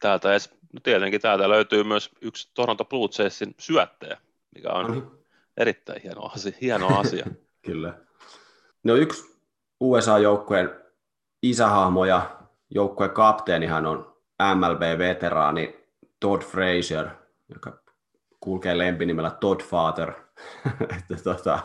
[0.00, 4.18] Täältä edes, no tietenkin täältä löytyy myös yksi Toronto Blue Jaysin syöttäjä,
[4.54, 5.02] mikä on Ohi.
[5.56, 6.52] erittäin hieno asia.
[6.60, 7.26] Hieno asia.
[7.66, 7.94] Kyllä.
[8.84, 9.36] No yksi
[9.80, 10.70] USA-joukkueen
[11.42, 12.30] isähahmo ja
[12.70, 14.16] joukkueen kapteenihan on
[14.54, 15.81] MLB-veteraani
[16.22, 17.08] Todd Frazier,
[17.48, 17.78] joka
[18.40, 20.12] kulkee lempinimellä Todd Father.
[20.98, 21.58] että tota,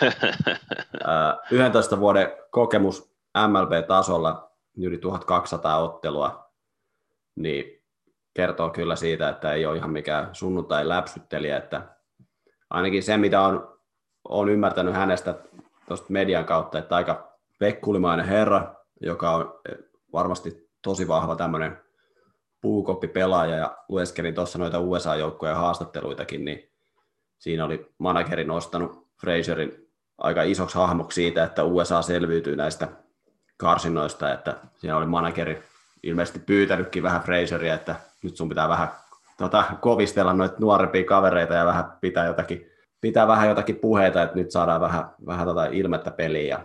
[1.50, 3.14] 11 vuoden kokemus
[3.48, 6.52] MLB-tasolla, yli 1200 ottelua,
[7.36, 7.82] niin
[8.34, 11.82] kertoo kyllä siitä, että ei ole ihan mikään sunnuntai läpsyttelijä, että
[12.70, 13.78] ainakin se, mitä on,
[14.28, 15.34] on ymmärtänyt hänestä
[15.88, 19.60] tuosta median kautta, että aika vekkulimainen herra, joka on
[20.12, 21.78] varmasti tosi vahva tämmöinen
[22.62, 26.70] puukoppipelaaja ja lueskelin tuossa noita USA-joukkojen haastatteluitakin, niin
[27.38, 29.88] siinä oli manageri nostanut Fraserin
[30.18, 32.88] aika isoksi hahmoksi siitä, että USA selviytyy näistä
[33.56, 35.62] karsinoista, että siinä oli manageri
[36.02, 38.88] ilmeisesti pyytänytkin vähän Fraseria, että nyt sun pitää vähän
[39.38, 44.50] tota, kovistella noita nuorempia kavereita ja vähän pitää jotakin pitää vähän jotakin puheita, että nyt
[44.50, 46.48] saadaan vähän, vähän tota ilmettä peliin.
[46.48, 46.60] Ja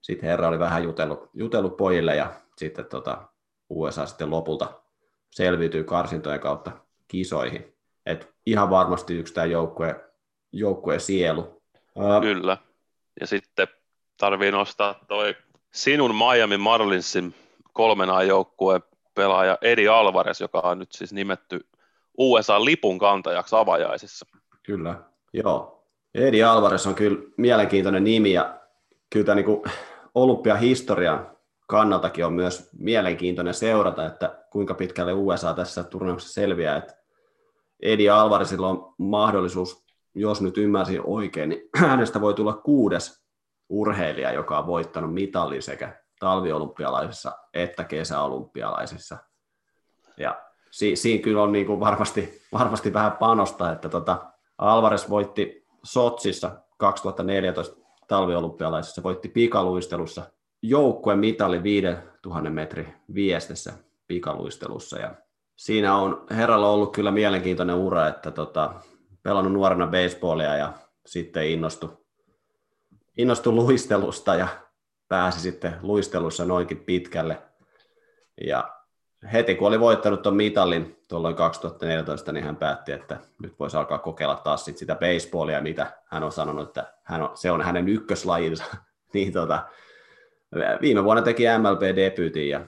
[0.00, 3.28] sitten herra oli vähän jutellut, jutellut pojille ja sitten tota,
[3.70, 4.81] USA sitten lopulta
[5.32, 6.72] selviytyy karsintojen kautta
[7.08, 7.74] kisoihin.
[8.06, 10.04] Et ihan varmasti yksi tämä joukkue,
[10.52, 11.62] joukkue sielu.
[12.22, 12.58] Kyllä.
[13.20, 13.68] Ja sitten
[14.16, 15.36] tarvii nostaa toi
[15.72, 17.34] sinun Miami Marlinsin
[17.72, 18.82] kolmen joukkueen
[19.14, 21.60] pelaaja Edi Alvarez, joka on nyt siis nimetty
[22.18, 24.26] USA-lipun kantajaksi avajaisissa.
[24.62, 24.94] Kyllä,
[25.32, 25.84] joo.
[26.14, 28.60] Edi Alvarez on kyllä mielenkiintoinen nimi ja
[29.10, 29.62] kyllä tämä niin
[30.14, 31.31] olympiahistorian
[31.72, 36.76] kannaltakin on myös mielenkiintoinen seurata, että kuinka pitkälle USA tässä turnauksessa selviää.
[36.76, 36.94] Että
[37.80, 43.24] Edi Alvarezilla on mahdollisuus, jos nyt ymmärsin oikein, niin hänestä voi tulla kuudes
[43.68, 49.18] urheilija, joka on voittanut mitallin sekä talviolympialaisissa että kesäolympialaisissa.
[50.16, 55.66] Ja si- siinä kyllä on niin kuin varmasti, varmasti vähän panosta, että tota, Alvarez voitti
[55.84, 57.76] Sotsissa 2014
[58.08, 60.22] talviolympialaisissa, voitti pikaluistelussa
[60.62, 63.72] joukkueen mitali 5000 metri viestessä
[64.06, 65.14] pikaluistelussa ja
[65.56, 68.74] siinä on herralla ollut kyllä mielenkiintoinen ura, että tota,
[69.22, 70.72] pelannut nuorena baseballia ja
[71.06, 71.96] sitten innostui,
[73.18, 74.48] innostui luistelusta ja
[75.08, 77.42] pääsi sitten luistelussa noinkin pitkälle.
[78.46, 78.76] Ja
[79.32, 83.98] heti kun oli voittanut tuon mitallin tuolloin 2014, niin hän päätti, että nyt voisi alkaa
[83.98, 87.88] kokeilla taas sit sitä baseballia, mitä hän on sanonut, että hän on, se on hänen
[87.88, 88.64] ykköslajinsa.
[89.14, 89.62] niin tota,
[90.80, 92.66] viime vuonna teki MLB-debyytin ja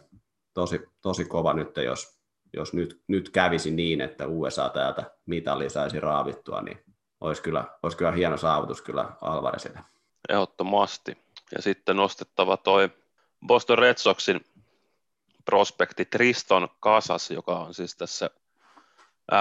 [0.55, 2.19] tosi, tosi kova nyt, jos,
[2.53, 6.85] jos nyt, nyt kävisi niin, että USA täältä mitalli saisi raavittua, niin
[7.21, 9.81] olisi kyllä, olisi kyllä hieno saavutus kyllä Alvarezille.
[10.29, 11.19] Ehdottomasti.
[11.55, 12.91] Ja sitten nostettava toi
[13.47, 14.41] Boston Red Soxin
[15.45, 18.31] prospekti Triston Kasas, joka on siis tässä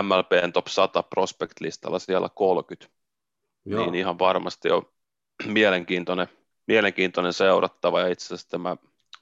[0.02, 2.94] MLBn top 100 prospect-listalla siellä 30.
[3.66, 3.82] Joo.
[3.82, 4.84] Niin ihan varmasti on
[5.46, 6.28] mielenkiintoinen,
[6.68, 8.78] mielenkiintoinen seurattava ja itse asiassa tämä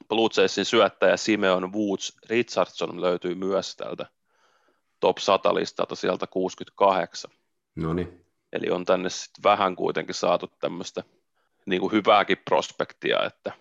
[0.09, 4.05] Blue Jaysin syöttäjä Simeon Woods Richardson löytyy myös täältä
[4.99, 7.31] top 100 listalta sieltä 68.
[7.75, 8.25] No niin.
[8.53, 11.03] Eli on tänne sitten vähän kuitenkin saatu tämmöistä
[11.65, 13.25] niin kuin hyvääkin prospektia.
[13.25, 13.51] Että...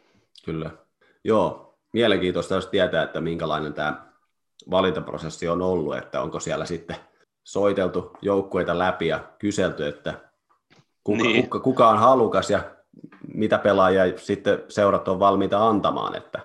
[0.45, 0.71] Kyllä.
[1.25, 4.07] Joo, mielenkiintoista jos tietää, että minkälainen tämä
[4.71, 6.97] valintaprosessi on ollut, että onko siellä sitten
[7.45, 10.31] soiteltu joukkueita läpi ja kyselty, että
[11.05, 11.43] kuka, niin.
[11.43, 12.80] kuka, kuka on halukas ja
[13.41, 16.41] mitä pelaajia sitten seurat on valmiita antamaan, että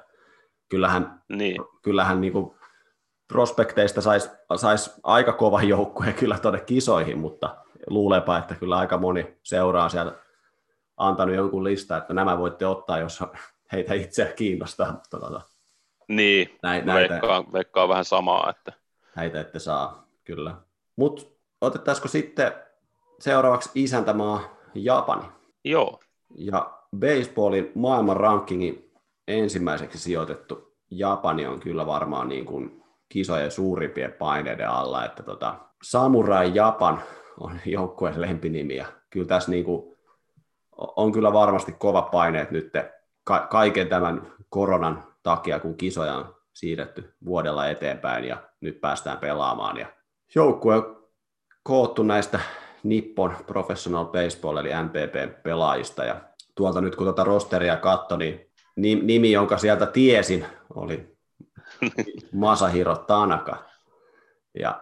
[0.70, 1.62] kyllähän, niin.
[1.82, 2.56] kyllähän niin kuin
[3.28, 7.56] prospekteista saisi sais aika kova joukkue kyllä tuonne kisoihin, mutta
[7.88, 10.12] luulepa, että kyllä aika moni seuraa siellä
[10.98, 13.24] antanut jonkun lista, että nämä voitte ottaa, jos
[13.72, 14.91] heitä itseä kiinnostaa.
[14.91, 15.41] Mutta tota,
[16.08, 18.50] niin, näitä, veikkaan, veikkaan vähän samaa.
[18.50, 18.74] Että...
[19.16, 20.56] Näitä ette saa, kyllä.
[20.96, 21.24] Mutta
[21.62, 22.52] otettaisiko sitten
[23.20, 25.26] seuraavaksi isäntämaa Japani?
[25.64, 26.00] Joo.
[26.38, 28.91] Ja baseballin maailman rankingin
[29.28, 36.52] ensimmäiseksi sijoitettu Japani on kyllä varmaan niin kuin kisojen suurimpien paineiden alla, että tota, Samurai
[36.56, 37.02] Japan
[37.39, 39.96] on joukkueen lempinimi ja kyllä tässä niin kuin
[40.78, 42.72] on kyllä varmasti kova paineet nyt
[43.24, 49.78] ka- kaiken tämän koronan takia, kun kisoja on siirretty vuodella eteenpäin ja nyt päästään pelaamaan.
[49.78, 49.88] Ja
[50.36, 51.08] joukkue on
[51.64, 52.39] koottu näistä
[52.84, 56.22] Nippon Professional Baseball eli NPP-pelaajista ja
[56.56, 58.18] tuolta nyt kun tuota rosteria katsoi,
[58.76, 60.45] niin nimi, jonka sieltä tiesin,
[60.76, 61.16] oli
[62.34, 63.64] Masahiro Tanaka.
[64.60, 64.82] Ja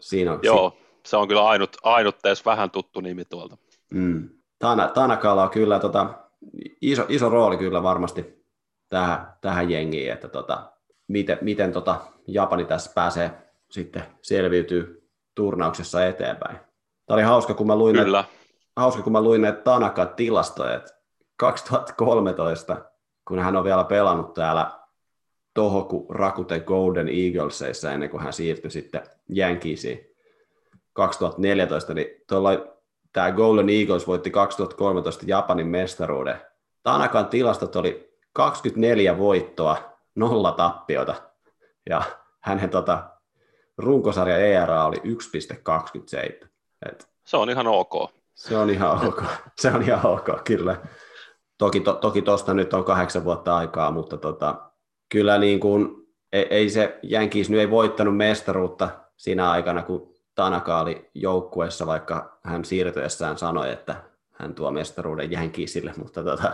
[0.00, 3.56] siinä on, Joo, se on kyllä ainut, ainut vähän tuttu nimi tuolta.
[3.90, 4.28] Mm.
[4.58, 6.14] Tana, Tanakalla on kyllä tota,
[6.80, 8.44] iso, iso rooli kyllä varmasti
[8.88, 10.72] tähän, tähän jengiin, että tota,
[11.08, 11.96] miten, miten tota
[12.26, 13.30] Japani tässä pääsee
[13.70, 16.56] sitten selviytyy turnauksessa eteenpäin.
[17.06, 18.20] Tämä oli hauska, kun mä luin, kyllä.
[18.20, 18.28] Ne,
[18.76, 21.01] hauska, kun mä luin ne Tanakan tilastoja, että
[21.42, 22.76] 2013,
[23.28, 24.70] kun hän on vielä pelannut täällä
[25.54, 29.02] Tohoku Rakuten Golden Eaglesissa ennen kuin hän siirtyi sitten
[29.36, 30.06] Yankeesiin
[30.92, 32.06] 2014, niin
[33.12, 36.40] tämä Golden Eagles voitti 2013 Japanin mestaruuden.
[36.82, 41.14] Tanakan tilastot oli 24 voittoa, nolla tappiota.
[41.90, 42.02] Ja
[42.40, 43.10] hänen tota,
[43.78, 46.48] runkosarja ERA oli 1,27.
[46.90, 48.10] Et Se on ihan ok.
[48.34, 49.22] se on ihan ok.
[49.60, 50.76] Se on ihan ok, kyllä.
[51.58, 52.24] Toki, to, toki
[52.54, 54.70] nyt on kahdeksan vuotta aikaa, mutta tota,
[55.08, 60.80] kyllä niin kuin, ei, ei se Jänkis nyt ei voittanut mestaruutta siinä aikana, kun Tanaka
[60.80, 63.96] oli joukkueessa, vaikka hän siirtyessään sanoi, että
[64.32, 66.52] hän tuo mestaruuden Jänkisille, mutta tota,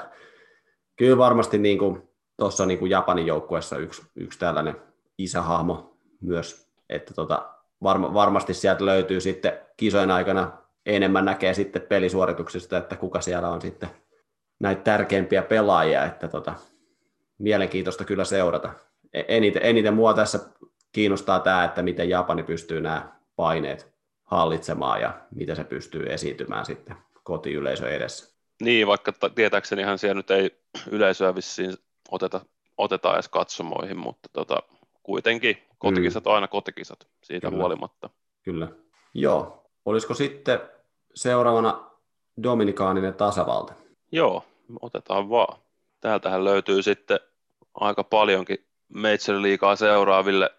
[0.96, 4.76] kyllä varmasti niin kuin, tuossa niin kuin Japanin joukkueessa yksi, yksi tällainen
[5.18, 7.48] isähahmo myös, että tota,
[7.82, 10.52] varma, varmasti sieltä löytyy sitten kisojen aikana
[10.86, 13.88] enemmän näkee sitten pelisuorituksista, että kuka siellä on sitten
[14.60, 16.54] näitä tärkeimpiä pelaajia, että tota,
[17.38, 18.72] mielenkiintoista kyllä seurata.
[19.12, 20.38] E- Eniten, eniten mua tässä
[20.92, 23.92] kiinnostaa tämä, että miten Japani pystyy nämä paineet
[24.24, 28.38] hallitsemaan ja miten se pystyy esiintymään sitten kotiyleisön edessä.
[28.62, 30.50] Niin, vaikka ta- tietääksenihan siellä nyt ei
[30.90, 31.74] yleisöä vissiin
[32.10, 32.40] oteta,
[32.76, 34.56] oteta edes katsomoihin, mutta tota,
[35.02, 37.62] kuitenkin kotikisat on aina kotikisat siitä Kyllä.
[37.62, 38.10] huolimatta.
[38.42, 38.68] Kyllä.
[39.14, 39.70] Joo.
[39.84, 40.60] Olisiko sitten
[41.14, 41.90] seuraavana
[42.42, 43.72] Dominikaaninen tasavalta?
[44.12, 44.44] Joo,
[44.82, 45.58] otetaan vaan.
[46.00, 47.20] Täältähän löytyy sitten
[47.74, 50.50] aika paljonkin Major Leaguea seuraaville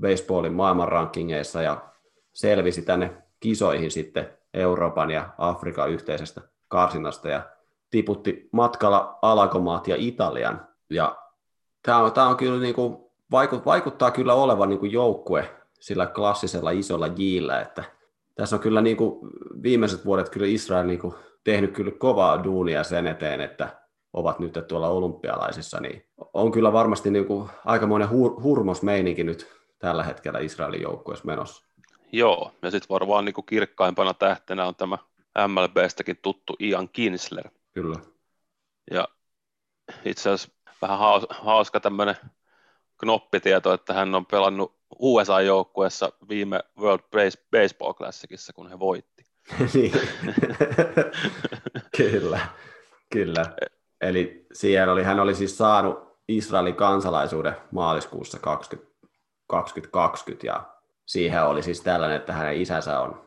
[0.00, 1.92] baseballin maailmanrankingeissa ja
[2.32, 7.42] selvisi tänne kisoihin sitten Euroopan ja Afrikan yhteisestä karsinnasta ja
[7.90, 10.68] tiputti matkalla Alakomaat ja Italian.
[10.90, 11.16] Ja
[11.82, 12.96] tämä on, tämä on kyllä niin kuin,
[13.66, 17.84] vaikuttaa kyllä olevan niin kuin joukkue sillä klassisella isolla jillä, että
[18.34, 19.30] tässä on kyllä niin kuin
[19.62, 23.68] viimeiset vuodet kyllä Israel niin kuin tehnyt kyllä kovaa duunia sen eteen, että
[24.12, 30.02] ovat nyt tuolla olympialaisissa, niin on kyllä varmasti niin kuin aikamoinen hur- hurmosmeininki nyt tällä
[30.02, 31.66] hetkellä Israelin joukkueessa menossa.
[32.12, 34.98] Joo, ja sitten varmaan niin kuin kirkkaimpana tähtenä on tämä
[35.48, 37.48] MLBstäkin tuttu Ian Kinsler.
[37.72, 37.96] Kyllä.
[38.90, 39.08] Ja
[40.04, 40.48] itse asiassa
[40.82, 42.16] vähän haus, hauska tämmöinen
[42.98, 49.24] knoppitieto, että hän on pelannut USA-joukkueessa viime World Base- Baseball Classicissa, kun he voitti.
[49.74, 49.92] niin.
[51.96, 52.40] kyllä,
[53.12, 53.44] kyllä.
[54.00, 58.85] Eli siellä oli, hän oli siis saanut Israelin kansalaisuuden maaliskuussa 20,
[59.46, 60.64] 2020 ja
[61.06, 63.26] siihen oli siis tällainen, että hänen isänsä on,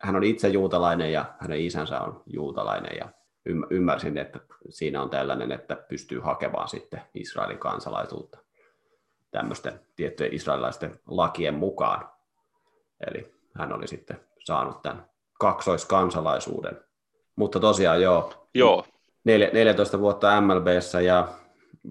[0.00, 3.08] hän on itse juutalainen ja hänen isänsä on juutalainen ja
[3.50, 8.38] ymm- ymmärsin, että siinä on tällainen, että pystyy hakemaan sitten Israelin kansalaisuutta
[9.30, 12.08] tämmöisten tiettyjen israelilaisten lakien mukaan.
[13.06, 15.06] Eli hän oli sitten saanut tämän
[15.38, 16.80] kaksoiskansalaisuuden.
[17.36, 18.84] Mutta tosiaan joo, Joo,
[19.28, 21.28] Nel- 14 vuotta MLBssä ja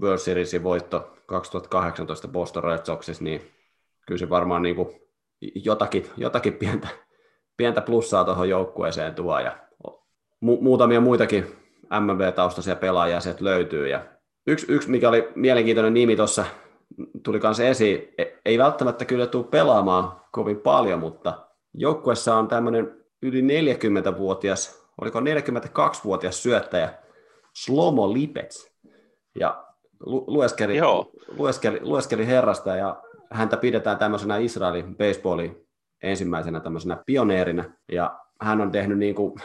[0.01, 3.41] World Seriesin voitto 2018 Boston Red Soxissa, niin
[4.07, 5.01] kyllä se varmaan niin kuin
[5.55, 6.87] jotakin, jotakin pientä,
[7.57, 9.57] pientä plussaa tuohon joukkueeseen tuo ja
[10.45, 11.45] mu- muutamia muitakin
[11.99, 14.05] MLB-taustaisia pelaajia sieltä löytyy ja
[14.47, 16.45] yksi, yksi, mikä oli mielenkiintoinen nimi tuossa,
[17.23, 23.05] tuli kanssa esiin, e- ei välttämättä kyllä tule pelaamaan kovin paljon, mutta joukkueessa on tämmöinen
[23.21, 26.93] yli 40-vuotias, oliko 42-vuotias syöttäjä
[27.53, 28.71] Slomo Lipets.
[29.39, 29.68] Ja
[29.99, 31.11] lu- lueskeli, Joo.
[31.37, 35.67] lueskeli, lueskeli herrasta ja häntä pidetään tämmöisenä Israelin baseballin
[36.03, 39.35] ensimmäisenä tämmöisenä pioneerina, ja hän on tehnyt niin kuin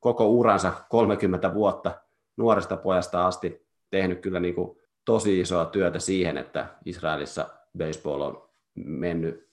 [0.00, 1.92] koko uransa 30 vuotta
[2.36, 7.48] nuoresta pojasta asti tehnyt kyllä niin kuin tosi isoa työtä siihen, että Israelissa
[7.78, 9.50] baseball on mennyt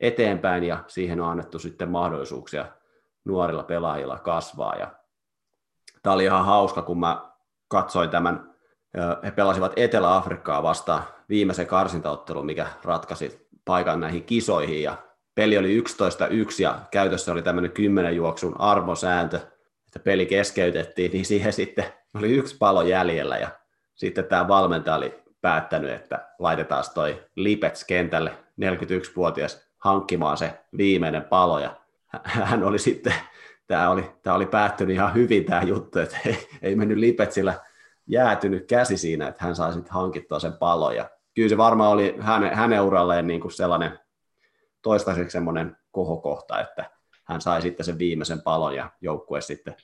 [0.00, 2.66] eteenpäin ja siihen on annettu sitten mahdollisuuksia
[3.24, 4.76] nuorilla pelaajilla kasvaa.
[4.76, 4.92] Ja
[6.02, 7.30] tämä oli ihan hauska, kun mä
[7.68, 8.55] katsoin tämän,
[9.24, 14.82] he pelasivat Etelä-Afrikkaa vastaan viimeisen karsintaottelun, mikä ratkaisi paikan näihin kisoihin.
[14.82, 14.96] Ja
[15.34, 15.84] peli oli 11-1
[16.58, 19.36] ja käytössä oli tämmöinen kymmenen juoksun arvosääntö,
[19.86, 21.84] että peli keskeytettiin, niin siihen sitten
[22.14, 23.36] oli yksi palo jäljellä.
[23.38, 23.48] Ja
[23.94, 28.30] sitten tämä valmentaja oli päättänyt, että laitetaan toi Lipets kentälle
[28.60, 31.58] 41-vuotias hankkimaan se viimeinen palo.
[31.58, 31.76] Ja
[32.24, 33.14] hän oli sitten,
[33.66, 37.54] tämä oli, tämä oli päättynyt ihan hyvin tämä juttu, että ei, ei mennyt Lipetsillä
[38.06, 42.16] jäätynyt käsi siinä, että hän sai sitten hankittua sen palon ja kyllä se varmaan oli
[42.20, 43.98] hänen, hänen uralleen niin kuin sellainen
[44.82, 46.90] toistaiseksi semmoinen kohokohta, että
[47.24, 49.76] hän sai sitten sen viimeisen palon ja joukkue sitten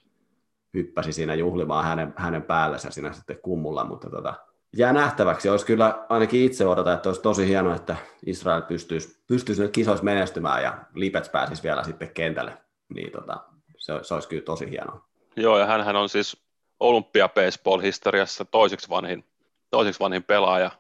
[0.75, 4.35] hyppäsi siinä juhlimaan hänen, hänen päällensä siinä sitten kummulla, mutta tota,
[4.77, 5.49] jää nähtäväksi.
[5.49, 7.97] Olisi kyllä ainakin itse odota, että olisi tosi hienoa, että
[8.27, 12.59] Israel pystyisi, pystyisi nyt kisoissa menestymään ja Lipets pääsisi vielä sitten kentälle.
[12.95, 13.45] Niin tota,
[13.77, 15.05] se, se olisi kyllä tosi hienoa.
[15.37, 16.43] Joo, ja hän on siis
[16.83, 19.25] olympia baseball-historiassa toiseksi vanhin,
[19.71, 20.71] toiseksi vanhin pelaaja.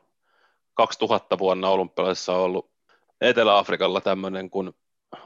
[0.75, 2.71] 2000 vuonna olympialaisissa on ollut
[3.21, 4.73] Etelä-Afrikalla tämmöinen kuin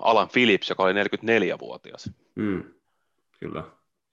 [0.00, 2.10] Alan Phillips, joka oli 44-vuotias.
[2.34, 2.64] Mm,
[3.40, 3.62] kyllä.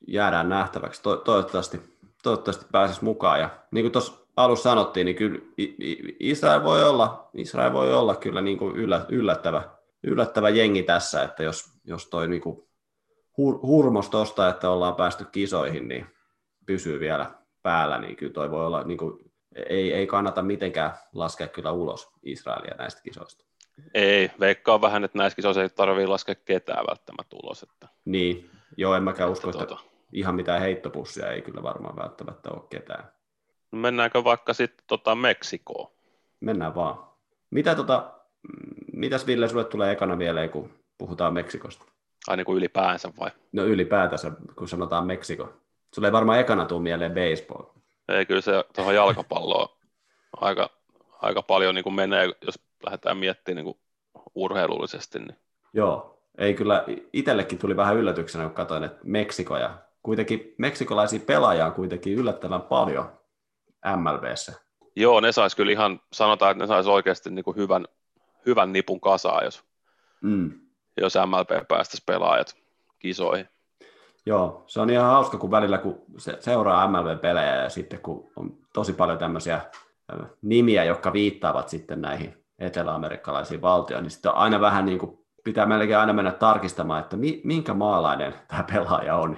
[0.07, 1.03] Jäädään nähtäväksi.
[1.03, 1.81] To- toivottavasti,
[2.23, 3.39] toivottavasti pääsisi mukaan.
[3.39, 5.39] Ja niin kuin tuossa alussa sanottiin, niin kyllä
[6.19, 8.75] Israel voi olla, Israel voi olla kyllä niin kuin
[9.09, 9.69] yllättävä,
[10.03, 12.63] yllättävä jengi tässä, että jos, jos toi niin kuin
[13.37, 16.05] hur, hurmos tosta, että ollaan päästy kisoihin, niin
[16.65, 17.31] pysyy vielä
[17.63, 19.31] päällä, niin kyllä toi voi olla, niin kuin,
[19.69, 23.45] ei, ei kannata mitenkään laskea kyllä ulos Israelia näistä kisoista.
[23.93, 27.63] Ei, veikkaa vähän, että näissä kisoissa ei tarvitse laskea ketään välttämättä ulos.
[27.63, 27.87] Että...
[28.05, 29.83] Niin, joo, en mäkään usko, että, tuota...
[30.11, 33.03] ihan mitään heittopussia ei kyllä varmaan välttämättä ole ketään.
[33.71, 35.91] No mennäänkö vaikka sitten tota Meksikoon?
[36.39, 37.07] Mennään vaan.
[37.49, 38.13] Mitä tota,
[38.93, 41.85] mitäs Ville sulle tulee ekana mieleen, kun puhutaan Meksikosta?
[42.27, 43.31] Ai niin kuin ylipäänsä vai?
[43.51, 45.53] No ylipäätänsä, kun sanotaan Meksiko.
[45.93, 47.63] Sulle ei varmaan ekana tule mieleen baseball.
[48.09, 49.69] Ei, kyllä se tuohon jalkapalloon
[50.41, 50.69] aika,
[51.21, 53.77] aika paljon niin kuin menee, jos lähdetään miettimään niin kuin
[54.35, 55.19] urheilullisesti.
[55.19, 55.37] Niin.
[55.73, 61.65] Joo, ei kyllä, itsellekin tuli vähän yllätyksenä, kun katsoin, että Meksiko ja kuitenkin meksikolaisia pelaajia
[61.65, 63.11] on kuitenkin yllättävän paljon
[63.95, 64.53] MLBssä.
[64.95, 67.87] Joo, ne sais kyllä ihan, sanotaan, että ne sais oikeasti niin kuin hyvän,
[68.45, 69.63] hyvän nipun kasaa, jos,
[70.21, 70.51] mm.
[71.01, 72.55] jos MLB päästäisi pelaajat
[72.99, 73.49] kisoihin.
[74.25, 78.57] Joo, se on ihan hauska, kun välillä kun se seuraa MLB-pelejä ja sitten kun on
[78.73, 79.61] tosi paljon tämmöisiä
[80.41, 85.65] nimiä, jotka viittaavat sitten näihin eteläamerikkalaisiin valtioihin, niin sitten on aina vähän niin kuin, pitää
[85.65, 89.37] melkein aina mennä tarkistamaan, että mi, minkä maalainen tämä pelaaja on.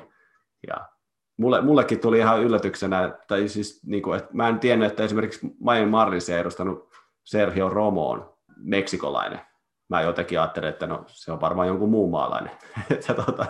[0.67, 0.75] Ja
[1.37, 5.55] mulle, mullekin tuli ihan yllätyksenä, tai siis niin kuin, että mä en tiennyt, että esimerkiksi
[5.59, 6.89] Miami Marlinsia edustanut
[7.23, 9.39] Sergio Romo on meksikolainen.
[9.89, 12.51] Mä jotenkin ajattelin, että no, se on varmaan jonkun muun maalainen.
[12.89, 13.45] että, tota,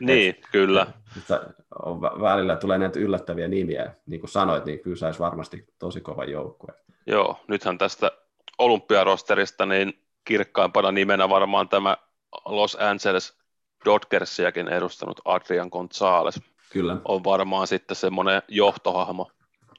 [0.00, 0.86] niin, et, kyllä.
[1.18, 1.40] Että
[1.84, 3.94] on, välillä tulee näitä yllättäviä nimiä.
[4.06, 6.74] Niin kuin sanoit, niin kyllä saisi varmasti tosi kova joukkue.
[7.06, 8.10] Joo, nythän tästä
[8.58, 11.96] olympiarosterista niin kirkkaimpana nimenä varmaan tämä
[12.44, 13.40] Los Angeles
[13.84, 16.38] Dodgersiakin edustanut Adrian Gonzalez.
[16.72, 16.96] Kyllä.
[17.04, 19.30] On varmaan sitten semmoinen johtohahmo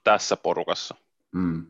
[0.04, 0.96] tässä porukassa.
[1.32, 1.66] Mm.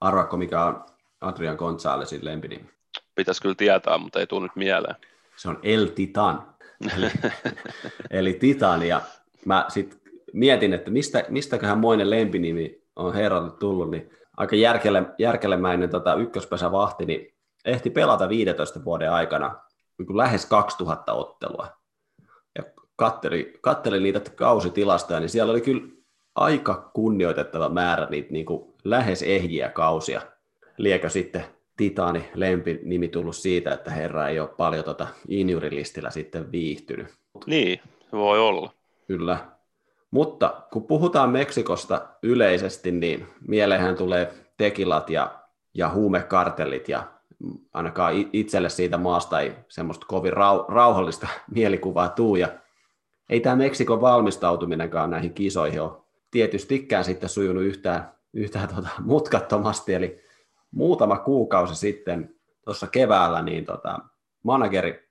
[0.00, 0.84] Arvaatko, mikä on
[1.20, 2.70] Adrian Gonzalezin lempinimi?
[3.14, 4.96] Pitäisi kyllä tietää, mutta ei tule nyt mieleen.
[5.36, 6.54] Se on El Titan.
[6.96, 7.10] eli,
[8.10, 9.00] eli Titan, ja
[9.44, 10.00] mä sitten
[10.32, 17.06] mietin, että mistä, mistäköhän moinen lempinimi on herralle tullut, niin aika järkele, järkelemäinen tota, ykköspesävahti,
[17.06, 17.34] niin
[17.64, 19.56] ehti pelata 15 vuoden aikana
[19.98, 21.68] niin lähes 2000 ottelua.
[22.58, 22.64] Ja
[22.96, 25.88] katteli, katteli niitä kausitilastoja, niin siellä oli kyllä
[26.34, 30.22] aika kunnioitettava määrä niitä niin kuin lähes ehjiä kausia.
[30.76, 31.44] Liekö sitten
[31.80, 32.24] Titaani
[32.82, 37.06] nimi tullut siitä, että herra ei ole paljon tota injurilistillä sitten viihtynyt.
[37.46, 37.80] Niin,
[38.12, 38.72] voi olla.
[39.06, 39.38] Kyllä.
[40.10, 45.34] Mutta kun puhutaan Meksikosta yleisesti, niin mieleenhän tulee tekilat ja,
[45.74, 47.02] ja huumekartellit ja
[47.74, 52.36] ainakaan itselle siitä maasta ei semmoista kovin rau, rauhallista mielikuvaa tuu.
[52.36, 52.48] Ja
[53.28, 55.92] ei tämä Meksikon valmistautuminenkaan näihin kisoihin ole
[56.30, 60.29] tietystikään sitten sujunut yhtään, yhtään tota mutkattomasti, eli
[60.70, 63.98] muutama kuukausi sitten tuossa keväällä niin tota,
[64.42, 65.10] manageri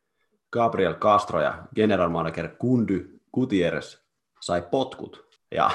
[0.51, 3.97] Gabriel Castro ja general manager Kundy Gutierrez
[4.39, 5.30] sai potkut.
[5.51, 5.72] Ja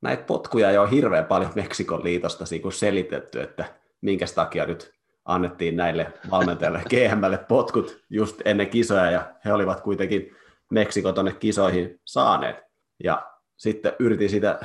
[0.00, 3.64] näitä potkuja ei ole hirveän paljon Meksikon liitosta selitetty, että
[4.00, 4.92] minkä takia nyt
[5.24, 10.36] annettiin näille valmentajille GMlle potkut just ennen kisoja, ja he olivat kuitenkin
[10.70, 12.56] Meksiko tuonne kisoihin saaneet.
[13.04, 14.58] Ja sitten yritin sitä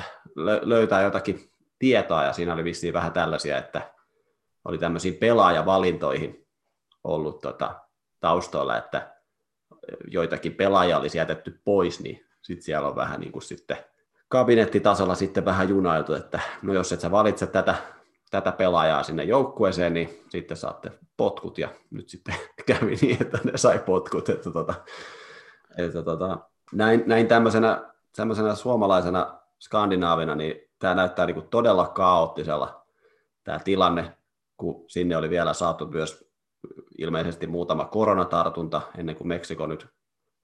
[0.62, 3.94] löytää jotakin tietoa, ja siinä oli vissiin vähän tällaisia, että
[4.68, 6.46] oli tämmöisiin pelaajavalintoihin
[7.04, 7.74] ollut tota,
[8.20, 9.14] taustoilla, että
[10.06, 13.76] joitakin pelaajia olisi jätetty pois, niin sitten siellä on vähän niin kuin sitten
[14.28, 17.74] kabinettitasolla sitten vähän junailtu, että no jos et sä valitse tätä,
[18.30, 22.34] tätä pelaajaa sinne joukkueeseen, niin sitten saatte potkut, ja nyt sitten
[22.66, 24.74] kävi niin, että ne sai potkut, että, tota,
[25.78, 26.38] että tota,
[26.72, 32.86] näin, näin tämmöisenä, tämmöisenä suomalaisena skandinaavina, niin tämä näyttää niin kuin todella kaoottisella
[33.44, 34.17] tämä tilanne,
[34.58, 36.30] kun sinne oli vielä saatu myös
[36.98, 39.86] ilmeisesti muutama koronatartunta ennen kuin Meksiko nyt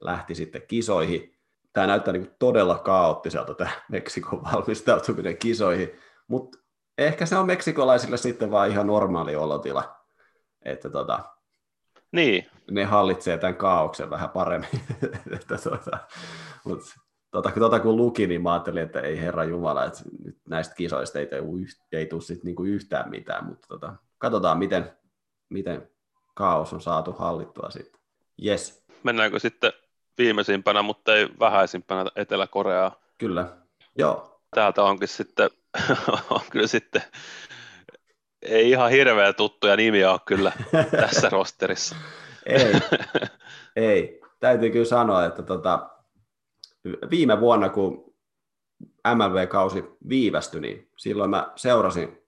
[0.01, 1.35] lähti sitten kisoihin.
[1.73, 5.91] Tämä näyttää niin todella kaoottiselta tämä Meksikon valmistautuminen kisoihin,
[6.29, 6.59] mutta
[6.99, 9.97] ehkä se on meksikolaisille sitten vaan ihan normaali olotila,
[10.65, 11.21] että tota,
[12.13, 12.47] niin.
[12.71, 14.81] ne hallitsee tämän kaauksen vähän paremmin.
[15.37, 15.99] että tota,
[16.65, 16.95] mutta
[17.35, 21.19] tota, tota, kun luki, niin mä ajattelin, että ei herra Jumala, että nyt näistä kisoista
[21.19, 21.29] ei,
[21.93, 24.93] ei tule sit niinku yhtään mitään, mutta tota, katsotaan, miten,
[25.49, 25.89] miten
[26.35, 28.01] kaos on saatu hallittua sitten.
[28.45, 28.85] Yes.
[29.03, 29.73] Mennäänkö sitten
[30.19, 33.01] viimeisimpänä, mutta ei vähäisimpänä Etelä-Koreaa?
[33.19, 33.57] Kyllä,
[33.99, 34.41] joo.
[34.55, 35.51] Täältä onkin sitten,
[36.31, 37.03] on kyllä sitten,
[38.43, 40.53] ei ihan hirveä tuttuja nimiä ole kyllä
[41.01, 41.97] tässä rosterissa.
[42.47, 42.73] ei,
[43.77, 44.21] ei.
[44.41, 45.94] Täytyy kyllä sanoa, että tota,
[47.11, 48.15] viime vuonna, kun
[49.15, 52.19] MLB-kausi viivästyi, niin silloin mä seurasin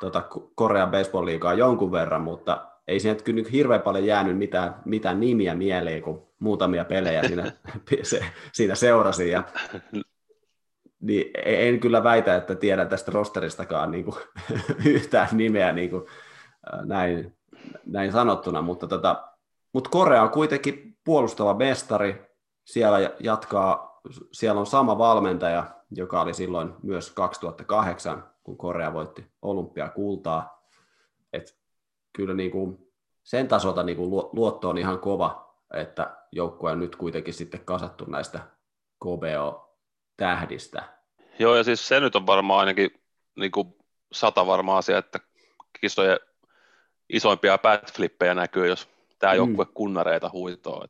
[0.00, 5.54] tota Korean baseball-liigaa jonkun verran, mutta ei siinä kyllä hirveän paljon jäänyt mitään, mitään nimiä
[5.54, 7.52] mieleen, kun muutamia pelejä siinä,
[8.02, 9.30] se, siinä seurasin.
[9.30, 9.42] Ja,
[11.00, 14.16] niin en kyllä väitä, että tiedän tästä rosteristakaan niin kuin,
[14.94, 16.06] yhtään nimeä niin kuin,
[16.84, 17.36] näin,
[17.86, 19.28] näin sanottuna, mutta, tota,
[19.72, 22.31] mutta Korea on kuitenkin puolustava mestari,
[22.64, 24.00] siellä jatkaa,
[24.32, 30.68] siellä on sama valmentaja, joka oli silloin myös 2008, kun Korea voitti olympiakultaa.
[31.32, 31.56] Et
[32.12, 32.92] kyllä niin kuin
[33.22, 38.04] sen tasolta niin kuin luotto on ihan kova, että joukkue on nyt kuitenkin sitten kasattu
[38.04, 38.40] näistä
[39.04, 40.82] KBO-tähdistä.
[41.38, 42.90] Joo, ja siis se nyt on varmaan ainakin
[43.36, 43.76] niin kuin
[44.12, 45.20] sata varma asia, että
[45.80, 46.18] kisojen
[47.08, 48.88] isoimpia backflippejä näkyy, jos
[49.18, 49.36] tämä mm.
[49.36, 50.86] joukkue kunnareita huitoo.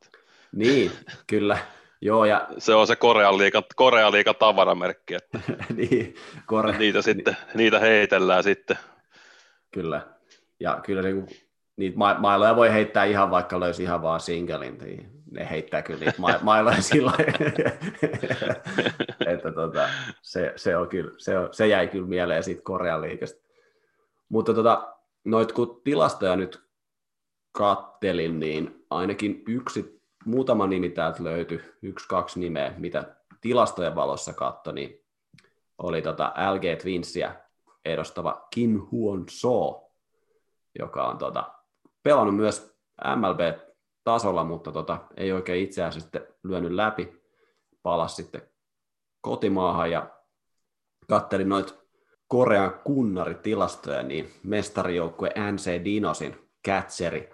[0.53, 0.91] Niin,
[1.27, 1.57] kyllä.
[2.01, 2.47] Joo, ja...
[2.57, 5.39] Se on se Korean liikan, Korean liikan tavaramerkki, että
[5.75, 6.77] niin, Kore...
[6.77, 8.77] niitä, sitten, niitä heitellään sitten.
[9.71, 10.07] Kyllä,
[10.59, 11.27] ja kyllä niin kuin,
[11.77, 15.99] niitä ma- mailoja voi heittää ihan vaikka löysi ihan vaan singelin, niin ne heittää kyllä
[15.99, 17.13] niitä ma- mailoja sillä
[19.33, 19.89] että tota,
[20.21, 23.43] se, se, on kyllä, se, on, se jäi kyllä mieleen siitä Korean liikasta.
[24.29, 24.95] Mutta tota,
[25.25, 26.63] noit kun tilastoja nyt
[27.51, 29.92] kattelin, niin ainakin yksi,
[30.25, 35.03] muutama nimi täältä löytyi, yksi, kaksi nimeä, mitä tilastojen valossa katto, niin
[35.77, 37.35] oli tota LG Twinsia
[37.85, 39.89] edustava Kim Huon So,
[40.79, 41.53] joka on tota,
[42.03, 42.75] pelannut myös
[43.15, 47.21] MLB-tasolla, mutta tota, ei oikein itseään sitten lyönyt läpi,
[47.83, 48.41] palasi sitten
[49.21, 50.09] kotimaahan ja
[51.07, 51.73] kattelin noita
[52.27, 57.29] Korean kunnaritilastoja, niin mestarijoukkue NC Dinosin catcheri,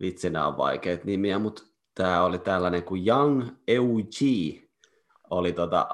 [0.00, 1.62] vitsi nämä on vaikeat nimiä, mutta
[1.98, 4.08] tämä oli tällainen kuin Young Eug,
[5.30, 5.88] oli tota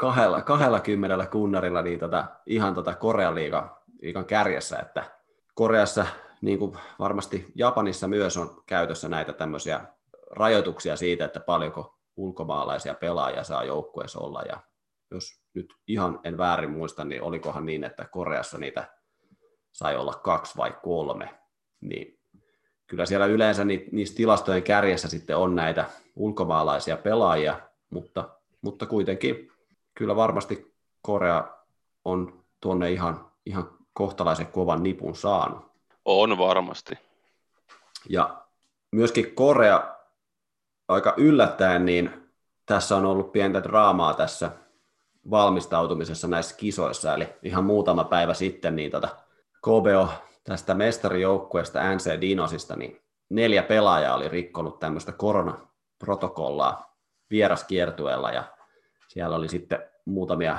[0.00, 3.70] kahdella, kahdella kymmenellä kunnarilla niin tota, ihan tota Korean liigan,
[4.02, 5.10] liigan kärjessä, että
[5.54, 6.06] Koreassa
[6.40, 9.80] niin kuin varmasti Japanissa myös on käytössä näitä tämmöisiä
[10.30, 14.42] rajoituksia siitä, että paljonko ulkomaalaisia pelaajia saa joukkueessa olla.
[14.42, 14.60] Ja
[15.10, 18.90] jos nyt ihan en väärin muista, niin olikohan niin, että Koreassa niitä
[19.72, 21.38] sai olla kaksi vai kolme.
[21.80, 22.15] Niin
[22.86, 25.84] kyllä siellä yleensä niissä tilastojen kärjessä sitten on näitä
[26.16, 27.60] ulkomaalaisia pelaajia,
[27.90, 28.28] mutta,
[28.62, 29.52] mutta kuitenkin
[29.94, 31.48] kyllä varmasti Korea
[32.04, 35.66] on tuonne ihan, ihan kohtalaisen kovan nipun saanut.
[36.04, 36.94] On varmasti.
[38.08, 38.42] Ja
[38.92, 39.96] myöskin Korea
[40.88, 42.30] aika yllättäen, niin
[42.66, 44.50] tässä on ollut pientä draamaa tässä
[45.30, 49.08] valmistautumisessa näissä kisoissa, eli ihan muutama päivä sitten niin tota,
[49.62, 50.08] KBO
[50.46, 56.96] tästä mestarijoukkueesta NC Dinosista, niin neljä pelaajaa oli rikkonut tämmöistä koronaprotokollaa
[57.30, 58.44] vieraskiertueella, ja
[59.08, 60.58] siellä oli sitten muutamia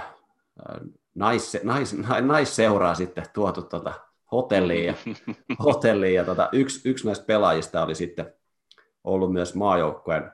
[1.15, 3.93] nais, nais, naisseuraa sitten tuotu tota
[4.31, 4.93] hotelliin ja,
[5.65, 8.33] hotelliin ja tota, yksi, yksi näistä pelaajista oli sitten
[9.03, 10.31] ollut myös maajoukkueen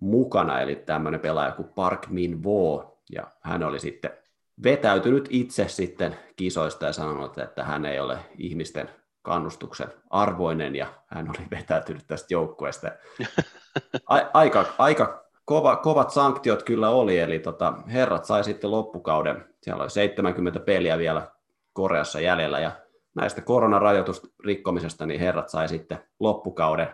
[0.00, 4.10] mukana, eli tämmöinen pelaaja kuin Park Min Vo, ja hän oli sitten
[4.64, 8.90] vetäytynyt itse sitten kisoista ja sanonut, että hän ei ole ihmisten
[9.22, 12.90] kannustuksen arvoinen ja hän oli vetäytynyt tästä joukkueesta.
[14.34, 19.90] Aika, aika kova, kovat sanktiot kyllä oli, eli tota, herrat sai sitten loppukauden, siellä oli
[19.90, 21.30] 70 peliä vielä
[21.72, 22.72] Koreassa jäljellä ja
[23.14, 26.88] näistä koronarajoitusrikkomisesta niin herrat sai sitten loppukauden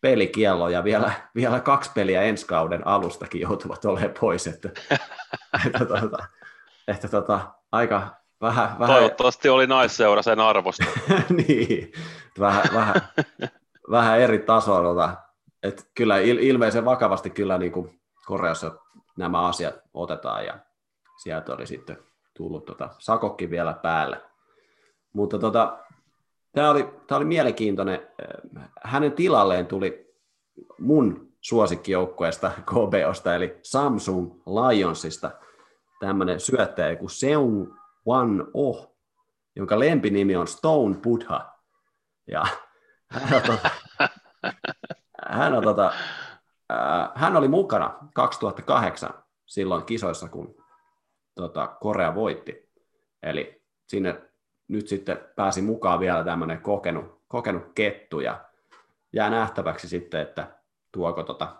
[0.00, 4.68] pelikiello ja vielä, vielä kaksi peliä ensi kauden alustakin joutuvat olemaan pois, että,
[5.66, 6.18] että, tota,
[6.88, 7.40] että tota,
[7.72, 8.08] aika
[8.40, 8.94] vähän, vähän...
[8.94, 10.84] Toivottavasti oli naisseura sen arvosta.
[11.48, 11.92] niin,
[12.38, 12.94] vähän, vähän,
[13.90, 15.16] vähän eri tasoilla.
[15.62, 18.72] Että kyllä ilmeisen vakavasti kyllä niin kuin Koreassa
[19.18, 20.58] nämä asiat otetaan ja
[21.22, 21.98] sieltä oli sitten
[22.36, 24.22] tullut tota sakokki vielä päälle.
[25.12, 25.78] Mutta tota,
[26.52, 28.08] tämä oli, oli mielenkiintoinen.
[28.82, 30.14] Hänen tilalleen tuli
[30.78, 35.30] mun suosikkijoukkueesta KBOsta, eli Samsung Lionsista,
[35.98, 37.74] tämmöinen syöttäjä kuin Seung
[38.06, 38.96] Wan Oh,
[39.56, 41.52] jonka lempinimi on Stone Buddha.
[42.26, 42.44] Ja
[43.10, 43.70] hän on, tota,
[45.28, 45.92] hän, on tota,
[47.14, 49.10] hän oli mukana 2008
[49.46, 50.54] silloin kisoissa, kun
[51.34, 52.68] tota, Korea voitti.
[53.22, 54.22] Eli sinne
[54.68, 58.44] nyt sitten pääsi mukaan vielä tämmöinen kokenut, kokenut kettu ja
[59.12, 60.58] jää nähtäväksi sitten, että
[60.92, 61.56] tuoko tota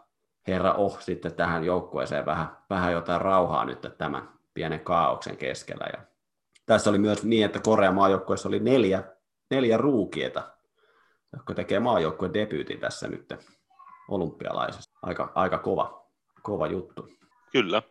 [0.49, 5.87] herra Oh sitten tähän joukkueeseen vähän, vähän jotain rauhaa nyt tämän pienen kaauksen keskellä.
[5.93, 6.03] Ja
[6.67, 9.03] tässä oli myös niin, että Korean maajoukkueessa oli neljä,
[9.51, 10.43] neljä ruukieta,
[11.33, 13.35] jotka tekee maajoukkueen debyytin tässä nyt
[14.09, 14.91] olympialaisessa.
[15.03, 16.07] Aika, aika kova,
[16.43, 17.09] kova juttu.
[17.53, 17.83] Kyllä.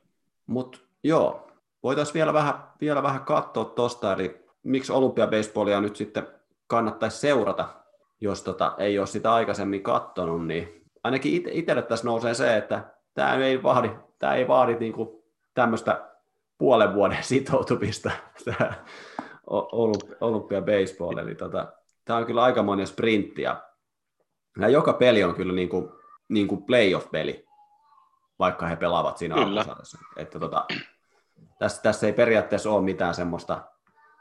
[0.48, 1.48] Mutta joo,
[1.84, 6.28] voitaisiin vielä vähän, vielä vähän katsoa tuosta, eli miksi olympiabaseballia nyt sitten
[6.68, 7.70] kannattaisi seurata,
[8.22, 10.77] jos tota, ei ole sitä aikaisemmin katsonut, niin
[11.08, 12.84] ainakin itselle tässä nousee se, että
[13.14, 16.10] tämä ei vaadi, tämä ei vaadi niinku tämmöistä
[16.58, 18.12] puolen vuoden sitoutumista,
[18.46, 18.74] tämä
[20.22, 21.74] olympia baseball, eli tota,
[22.06, 23.64] tämä on kyllä aika monen sprintti, ja,
[24.60, 25.90] ja joka peli on kyllä niin kuin,
[26.30, 27.46] niin kuin playoff-peli,
[28.40, 29.98] vaikka he pelaavat siinä alkusarjassa.
[30.16, 30.66] Että tota,
[31.60, 33.62] tässä, tässä ei periaatteessa ole mitään semmoista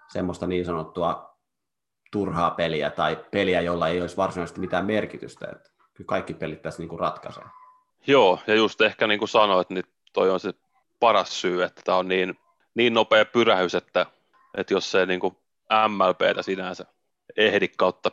[0.09, 1.37] semmoista niin sanottua
[2.12, 5.49] turhaa peliä tai peliä, jolla ei olisi varsinaisesti mitään merkitystä.
[5.53, 7.44] Että kyllä kaikki pelit tässä niin kuin ratkaisee.
[8.07, 10.55] Joo, ja just ehkä niin kuin sanoit, niin toi on se
[11.01, 12.38] paras syy, että tämä on niin,
[12.74, 14.07] niin nopea pyrähys, että,
[14.57, 15.36] että jos se niin kuin
[15.88, 16.86] MLPtä sinänsä
[17.36, 18.11] ehdi kautta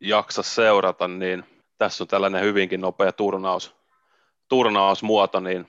[0.00, 1.44] jaksa seurata, niin
[1.78, 3.74] tässä on tällainen hyvinkin nopea turnaus,
[4.48, 5.68] turnausmuoto, niin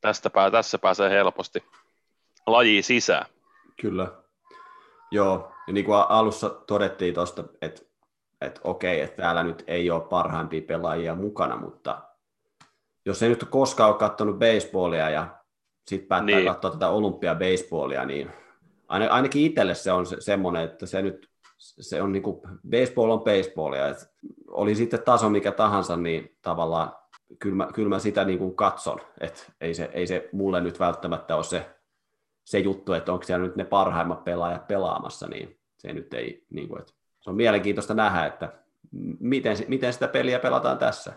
[0.00, 1.64] tästä pää, tässä pääsee helposti
[2.46, 3.26] laji sisään.
[3.80, 4.12] Kyllä.
[5.10, 7.82] Joo, ja niin kuin alussa todettiin tuosta, että,
[8.40, 12.02] että okei, että täällä nyt ei ole parhaimpia pelaajia mukana, mutta
[13.06, 15.40] jos ei nyt koskaan ole katsonut baseballia ja
[15.86, 16.46] sitten päättää niin.
[16.46, 18.30] katsoa tätä olympiabaseballia, niin
[18.88, 23.20] ainakin itselle se on se, semmoinen, että se nyt se on niin kuin, baseball on
[23.20, 24.06] baseballia, että
[24.48, 26.92] oli sitten taso mikä tahansa, niin tavallaan
[27.38, 30.80] kyllä mä, kyllä mä sitä niin kuin katson, että ei se, ei se mulle nyt
[30.80, 31.70] välttämättä ole se
[32.44, 36.68] se juttu, että onko siellä nyt ne parhaimmat pelaajat pelaamassa, niin se nyt ei, niin
[36.68, 38.52] kuin, että se on mielenkiintoista nähdä, että
[39.20, 41.12] miten, miten sitä peliä pelataan tässä.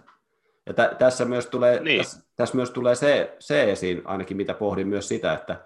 [0.66, 2.02] Ja tä, tässä, myös tulee, niin.
[2.02, 5.62] tässä, tässä myös tulee se, se esiin, ainakin mitä pohdin myös sitä, että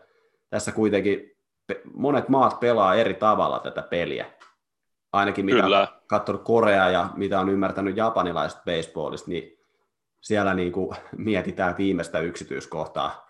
[0.50, 1.38] tässä kuitenkin
[1.94, 4.26] monet maat pelaa eri tavalla tätä peliä.
[5.14, 5.82] Ainakin mitä Kyllä.
[5.82, 9.60] on katsonut Korea ja mitä on ymmärtänyt japanilaisesta baseballista, niin
[10.22, 13.28] siellä niin kuin mietitään viimeistä yksityiskohtaa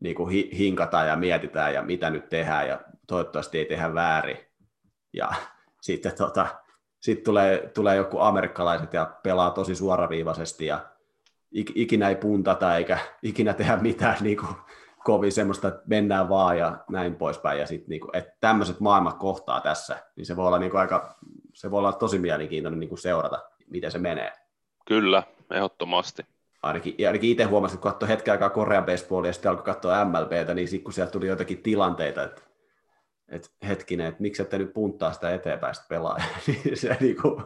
[0.00, 4.38] niin kuin hinkataan ja mietitään ja mitä nyt tehdään ja toivottavasti ei tehdä väärin.
[5.12, 5.32] Ja
[5.84, 6.46] sitten tota,
[7.00, 10.80] sit tulee, tulee joku amerikkalaiset ja pelaa tosi suoraviivaisesti ja
[11.52, 14.56] ikinä ei puntata eikä ikinä tehdä mitään niin kuin,
[15.04, 17.60] kovin semmoista, että mennään vaan ja näin poispäin.
[17.60, 21.16] Ja sitten niin että tämmöiset maailmat kohtaa tässä, niin se voi olla, niin kuin aika,
[21.52, 24.32] se voi olla tosi mielenkiintoinen niin kuin seurata, miten se menee.
[24.86, 26.26] Kyllä, ehdottomasti
[26.62, 30.54] ainakin, ainakin itse huomasin, kun katsoi hetken aikaa Korean baseballia ja sitten alkoi katsoa MLBtä,
[30.54, 32.42] niin sitten kun sieltä tuli joitakin tilanteita, että,
[33.28, 37.44] että hetkinen, että miksi ette nyt punttaa sitä eteenpäin sitä pelaajaa, niin se niin kuin,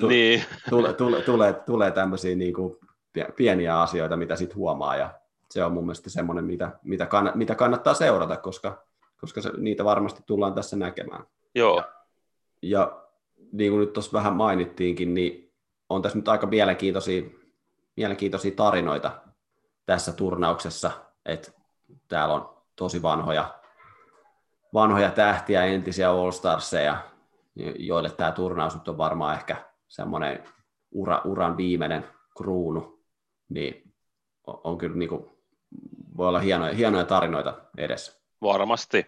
[0.00, 0.44] tu, niin.
[0.70, 2.76] Tule, tule, tulee, tulee tämmöisiä niin kuin
[3.36, 5.14] pieniä asioita, mitä sitten huomaa ja
[5.50, 8.84] se on mun mielestä semmoinen, mitä, mitä, kann, mitä kannattaa seurata, koska,
[9.20, 11.24] koska se, niitä varmasti tullaan tässä näkemään.
[11.54, 11.76] Joo.
[11.76, 11.88] Ja,
[12.62, 13.02] ja
[13.52, 15.52] niin kuin nyt tuossa vähän mainittiinkin, niin
[15.88, 17.22] on tässä nyt aika mielenkiintoisia
[17.96, 19.10] mielenkiintoisia tarinoita
[19.86, 20.90] tässä turnauksessa,
[21.26, 21.52] että
[22.08, 23.54] täällä on tosi vanhoja,
[24.74, 26.96] vanhoja tähtiä, entisiä All-Starseja,
[27.78, 29.56] joille tämä turnaus nyt on varmaan ehkä
[29.88, 30.44] semmoinen
[30.90, 32.04] ura, uran viimeinen
[32.36, 33.02] kruunu,
[33.48, 33.94] niin
[34.46, 35.30] on, kyllä niin kuin,
[36.16, 38.20] voi olla hienoja, hienoja tarinoita edessä.
[38.42, 39.06] Varmasti.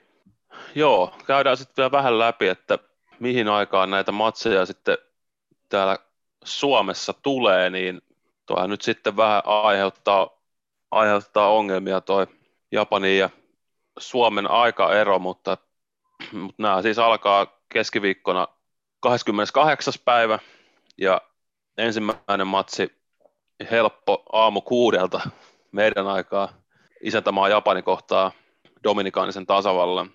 [0.75, 2.79] Joo, käydään sitten vielä vähän läpi, että
[3.21, 4.99] mihin aikaan näitä matseja sitten
[5.69, 5.99] täällä
[6.45, 8.03] Suomessa tulee, niin
[8.47, 10.31] tuohan nyt sitten vähän aiheuttaa,
[10.91, 12.27] aiheuttaa ongelmia toi
[12.73, 13.31] Japanin ja
[13.99, 15.57] Suomen aikaero, mutta,
[16.33, 18.49] mutta nämä siis alkaa keskiviikkona
[19.01, 19.95] 28.
[20.05, 20.39] päivä
[20.99, 21.21] ja
[21.79, 22.99] ensimmäinen matsi
[23.71, 25.21] helppo aamu kuudelta
[25.73, 26.53] meidän aikaa
[27.03, 28.33] isäntämaa Japani kohtaa
[28.85, 30.11] Dominikaanisen tasavallan.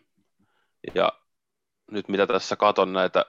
[0.96, 1.12] Ja
[1.92, 3.26] nyt mitä tässä katon näitä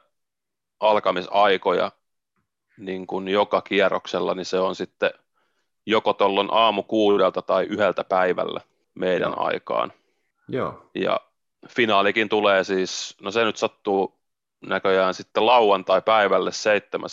[0.80, 1.92] alkamisaikoja
[2.78, 5.10] niin kuin joka kierroksella, niin se on sitten
[5.86, 8.60] joko tuolloin aamu kuudelta tai yhdeltä päivällä
[8.94, 9.92] meidän aikaan.
[10.48, 10.90] Joo.
[10.94, 11.20] Ja
[11.68, 14.18] finaalikin tulee siis, no se nyt sattuu
[14.66, 17.08] näköjään sitten lauantai-päivälle 7.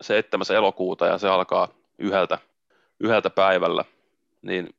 [0.00, 0.46] 7.
[0.56, 1.68] elokuuta ja se alkaa
[1.98, 2.38] yhdeltä,
[3.00, 3.84] yhdeltä päivällä,
[4.42, 4.74] niin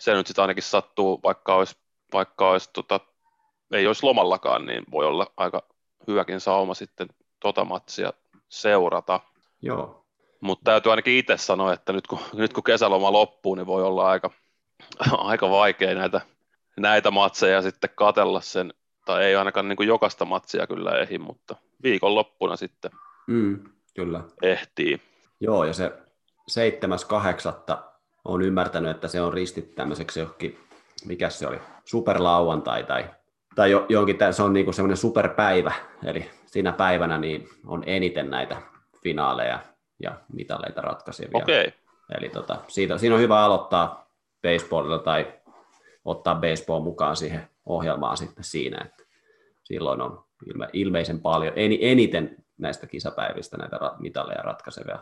[0.00, 1.76] se nyt sitten ainakin sattuu, vaikka olisi,
[2.12, 3.00] vaikka olisi tota,
[3.72, 5.62] ei olisi lomallakaan, niin voi olla aika
[6.06, 7.08] hyväkin sauma sitten
[7.40, 8.12] tota matsia
[8.48, 9.20] seurata.
[9.62, 10.06] Joo.
[10.40, 14.08] Mutta täytyy ainakin itse sanoa, että nyt kun, nyt kun kesäloma loppuu, niin voi olla
[14.08, 14.30] aika,
[15.18, 16.20] aika vaikea näitä,
[16.80, 18.74] näitä matseja sitten katella sen,
[19.04, 22.90] tai ei ainakaan niin kuin jokaista matsia kyllä ehdi, mutta viikonloppuna sitten
[23.26, 23.64] mm,
[23.94, 24.20] kyllä.
[24.42, 25.00] ehtii.
[25.40, 25.92] Joo, ja se
[26.50, 27.76] 7.8.
[28.24, 30.58] on ymmärtänyt, että se on ristit tämmöiseksi johonkin,
[31.04, 33.10] mikä se oli, superlauantai tai,
[33.54, 35.72] tai jo, johonkin, se on niinku semmoinen superpäivä,
[36.04, 38.56] eli siinä päivänä niin on eniten näitä
[39.02, 39.58] finaaleja
[40.02, 41.42] ja mitaleita ratkaisevia.
[41.42, 41.72] Okay.
[42.18, 44.10] Eli tota, siitä, siinä on hyvä aloittaa
[44.42, 45.32] baseballilla tai
[46.06, 49.04] ottaa baseball mukaan siihen ohjelmaan sitten siinä, että
[49.64, 54.98] silloin on ilme, ilmeisen paljon, eniten näistä kisapäivistä näitä mitaleja ratkaisevia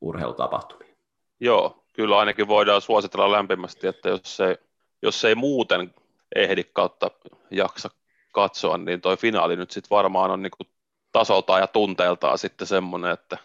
[0.00, 0.94] urheilutapahtumia.
[1.40, 4.56] Joo, kyllä ainakin voidaan suositella lämpimästi, että jos ei,
[5.02, 5.94] jos ei muuten
[6.34, 7.10] ehdi kautta
[7.50, 7.90] jaksa
[8.32, 10.64] katsoa, niin toi finaali nyt sitten varmaan on niinku
[11.12, 13.38] tasoltaan ja tunteeltaan sitten semmoinen, että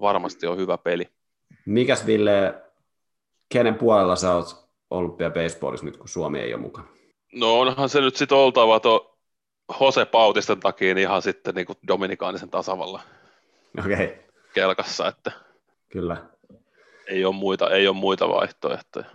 [0.00, 1.08] varmasti on hyvä peli.
[1.66, 2.54] Mikäs Ville,
[3.48, 4.61] kenen puolella sä oot
[4.92, 6.86] olympia baseballissa nyt, kun Suomi ei ole mukana?
[7.32, 9.18] No onhan se nyt sitten oltava tuo
[9.80, 13.00] Jose Pautisten takia niin ihan sitten niin kuin Dominikaanisen tasavalla
[13.78, 13.94] Okei.
[13.94, 14.08] Okay.
[14.54, 15.32] kelkassa, että
[15.92, 16.16] Kyllä.
[17.06, 19.06] Ei ole muita, ei ole muita vaihtoehtoja.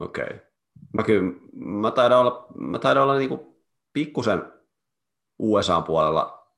[0.00, 0.24] Okei.
[0.24, 0.38] Okay.
[0.92, 3.62] Mä kyllä, mä taidan olla, mä taidan olla niinku
[3.92, 4.52] pikkusen
[5.38, 6.52] USA puolella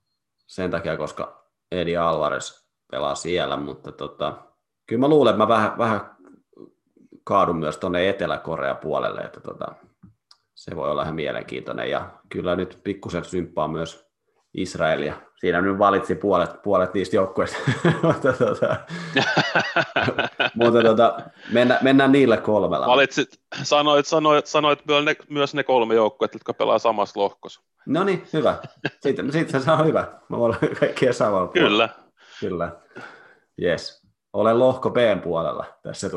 [0.46, 4.36] sen takia, koska Edi Alvarez pelaa siellä, mutta tota,
[4.86, 6.16] kyllä mä luulen, että mä vähän, vähän
[7.28, 9.74] kaadun myös tuonne Etelä-Korea puolelle, että tota,
[10.54, 14.06] se voi olla ihan mielenkiintoinen ja kyllä nyt pikkusen symppaa myös
[14.54, 15.14] Israelia.
[15.40, 17.58] Siinä nyt valitsi puolet, puolet niistä joukkueista,
[18.02, 18.76] mutta, tota,
[20.54, 21.20] mutta tota,
[21.52, 22.86] mennä, mennään niille kolmella.
[22.86, 23.28] Valitsit,
[23.62, 27.60] sanoit, sanoit, sanoit myös, ne, myös ne kolme joukkuetta, jotka pelaa samassa lohkossa.
[27.86, 28.56] No niin, hyvä.
[29.00, 30.08] Sitten, sitten se on hyvä.
[30.28, 31.88] Mä voin olla kaikkia samalla Kyllä.
[32.40, 32.72] Kyllä.
[33.62, 33.97] Yes.
[34.32, 36.10] Olen lohko B puolella tässä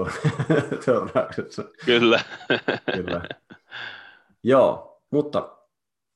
[0.86, 1.64] turnauksessa.
[1.86, 2.20] Kyllä.
[2.94, 3.22] Kyllä.
[4.44, 5.50] Joo, mutta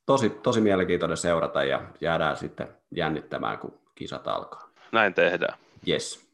[0.06, 4.70] tosi, tosi mielenkiintoinen seurata ja jäädään sitten jännittämään, kun kisat alkaa.
[4.92, 5.58] Näin tehdään.
[5.88, 6.26] Yes.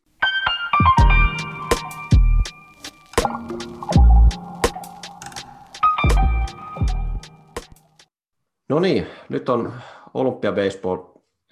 [8.69, 9.73] No niin, nyt on
[10.13, 11.03] Olympia Baseball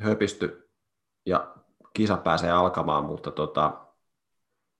[0.01, 0.69] höpisty
[1.25, 1.55] ja
[1.93, 3.88] kisa pääsee alkamaan, mutta tota,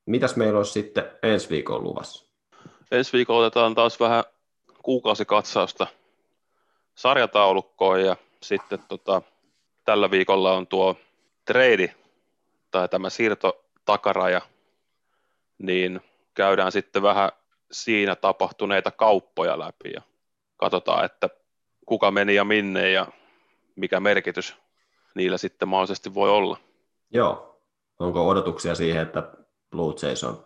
[0.10, 2.26] mitäs meillä olisi sitten ensi viikon luvassa?
[2.91, 4.23] Ensi viikolla otetaan taas vähän
[4.84, 5.88] kuukausikatsausta
[6.95, 9.22] sarjataulukkoon ja sitten tota,
[9.86, 10.95] tällä viikolla on tuo
[11.45, 11.95] trade
[12.72, 14.41] tai tämä siirto takaraja,
[15.57, 16.02] niin
[16.34, 17.31] käydään sitten vähän
[17.72, 20.02] siinä tapahtuneita kauppoja läpi ja
[20.57, 21.30] katsotaan, että
[21.86, 23.07] kuka meni ja minne ja
[23.76, 24.56] mikä merkitys
[25.15, 26.57] niillä sitten mahdollisesti voi olla.
[27.11, 27.61] Joo.
[27.99, 29.23] Onko odotuksia siihen, että
[29.72, 30.46] Blue Jays on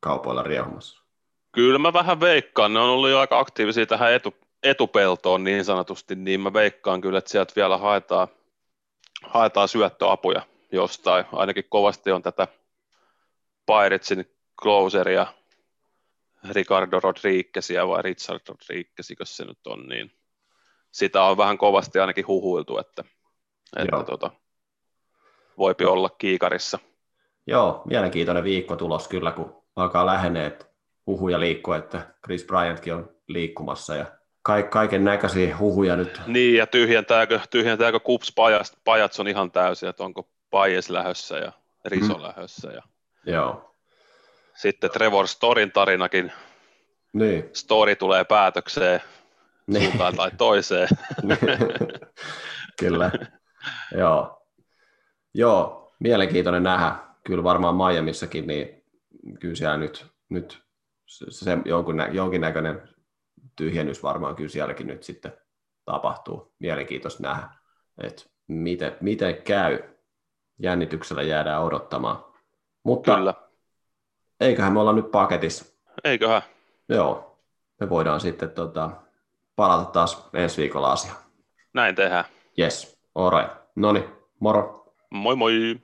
[0.00, 1.02] kaupoilla riehumassa?
[1.52, 2.74] Kyllä mä vähän veikkaan.
[2.74, 7.18] Ne on ollut jo aika aktiivisia tähän etu, etupeltoon niin sanotusti, niin mä veikkaan kyllä,
[7.18, 8.28] että sieltä vielä haetaan,
[9.26, 11.24] haetaan syöttöapuja jostain.
[11.32, 12.48] Ainakin kovasti on tätä
[13.66, 15.26] Piratesin closeria,
[16.50, 20.12] Ricardo Rodriguezia vai Richard Rodriguezikö se nyt on, niin
[20.90, 23.04] sitä on vähän kovasti ainakin huhuiltu, että,
[23.76, 24.30] että tota,
[25.58, 26.78] voipi olla kiikarissa.
[27.46, 30.58] Joo, mielenkiintoinen viikko tulos kyllä, kun alkaa lähenee
[31.06, 34.06] huhuja liikkua, että Chris Bryantkin on liikkumassa ja
[34.70, 36.20] kaiken näköisiä huhuja nyt.
[36.26, 41.52] Niin, ja tyhjentääkö, tyhjentääkö Kups pajat, pajat on ihan täysin, että onko Pajes lähössä ja
[41.84, 42.22] Riso mm.
[42.22, 42.72] lähössä.
[42.72, 42.82] Ja...
[43.26, 43.74] Joo.
[44.54, 46.32] Sitten Trevor Storin tarinakin.
[47.12, 47.50] Niin.
[47.52, 49.00] Story tulee päätökseen
[49.66, 49.84] niin.
[49.84, 50.88] suuntaan tai toiseen.
[52.80, 53.10] Kyllä,
[53.96, 54.42] joo.
[55.34, 56.94] Joo, mielenkiintoinen nähdä.
[57.24, 58.84] Kyllä varmaan Miamissakin, niin
[59.40, 60.62] kyllä siellä nyt, nyt
[61.06, 62.88] se, se jonkun, jonkinnäköinen
[63.56, 65.32] tyhjennys varmaan kyllä sielläkin nyt sitten
[65.84, 66.54] tapahtuu.
[66.58, 67.48] Mielenkiintoista nähdä,
[68.02, 69.78] että miten, miten käy.
[70.58, 72.24] Jännityksellä jäädään odottamaan.
[72.82, 73.34] Mutta kyllä.
[74.40, 75.64] eiköhän me olla nyt paketissa.
[76.04, 76.42] Eiköhän.
[76.88, 77.38] Joo,
[77.80, 78.90] me voidaan sitten tota,
[79.56, 81.18] palata taas ensi viikolla asiaan.
[81.72, 82.24] Näin tehdään.
[82.58, 83.52] Yes, alright.
[83.76, 84.04] No niin,
[84.40, 84.94] moro.
[85.10, 85.80] Moi moi.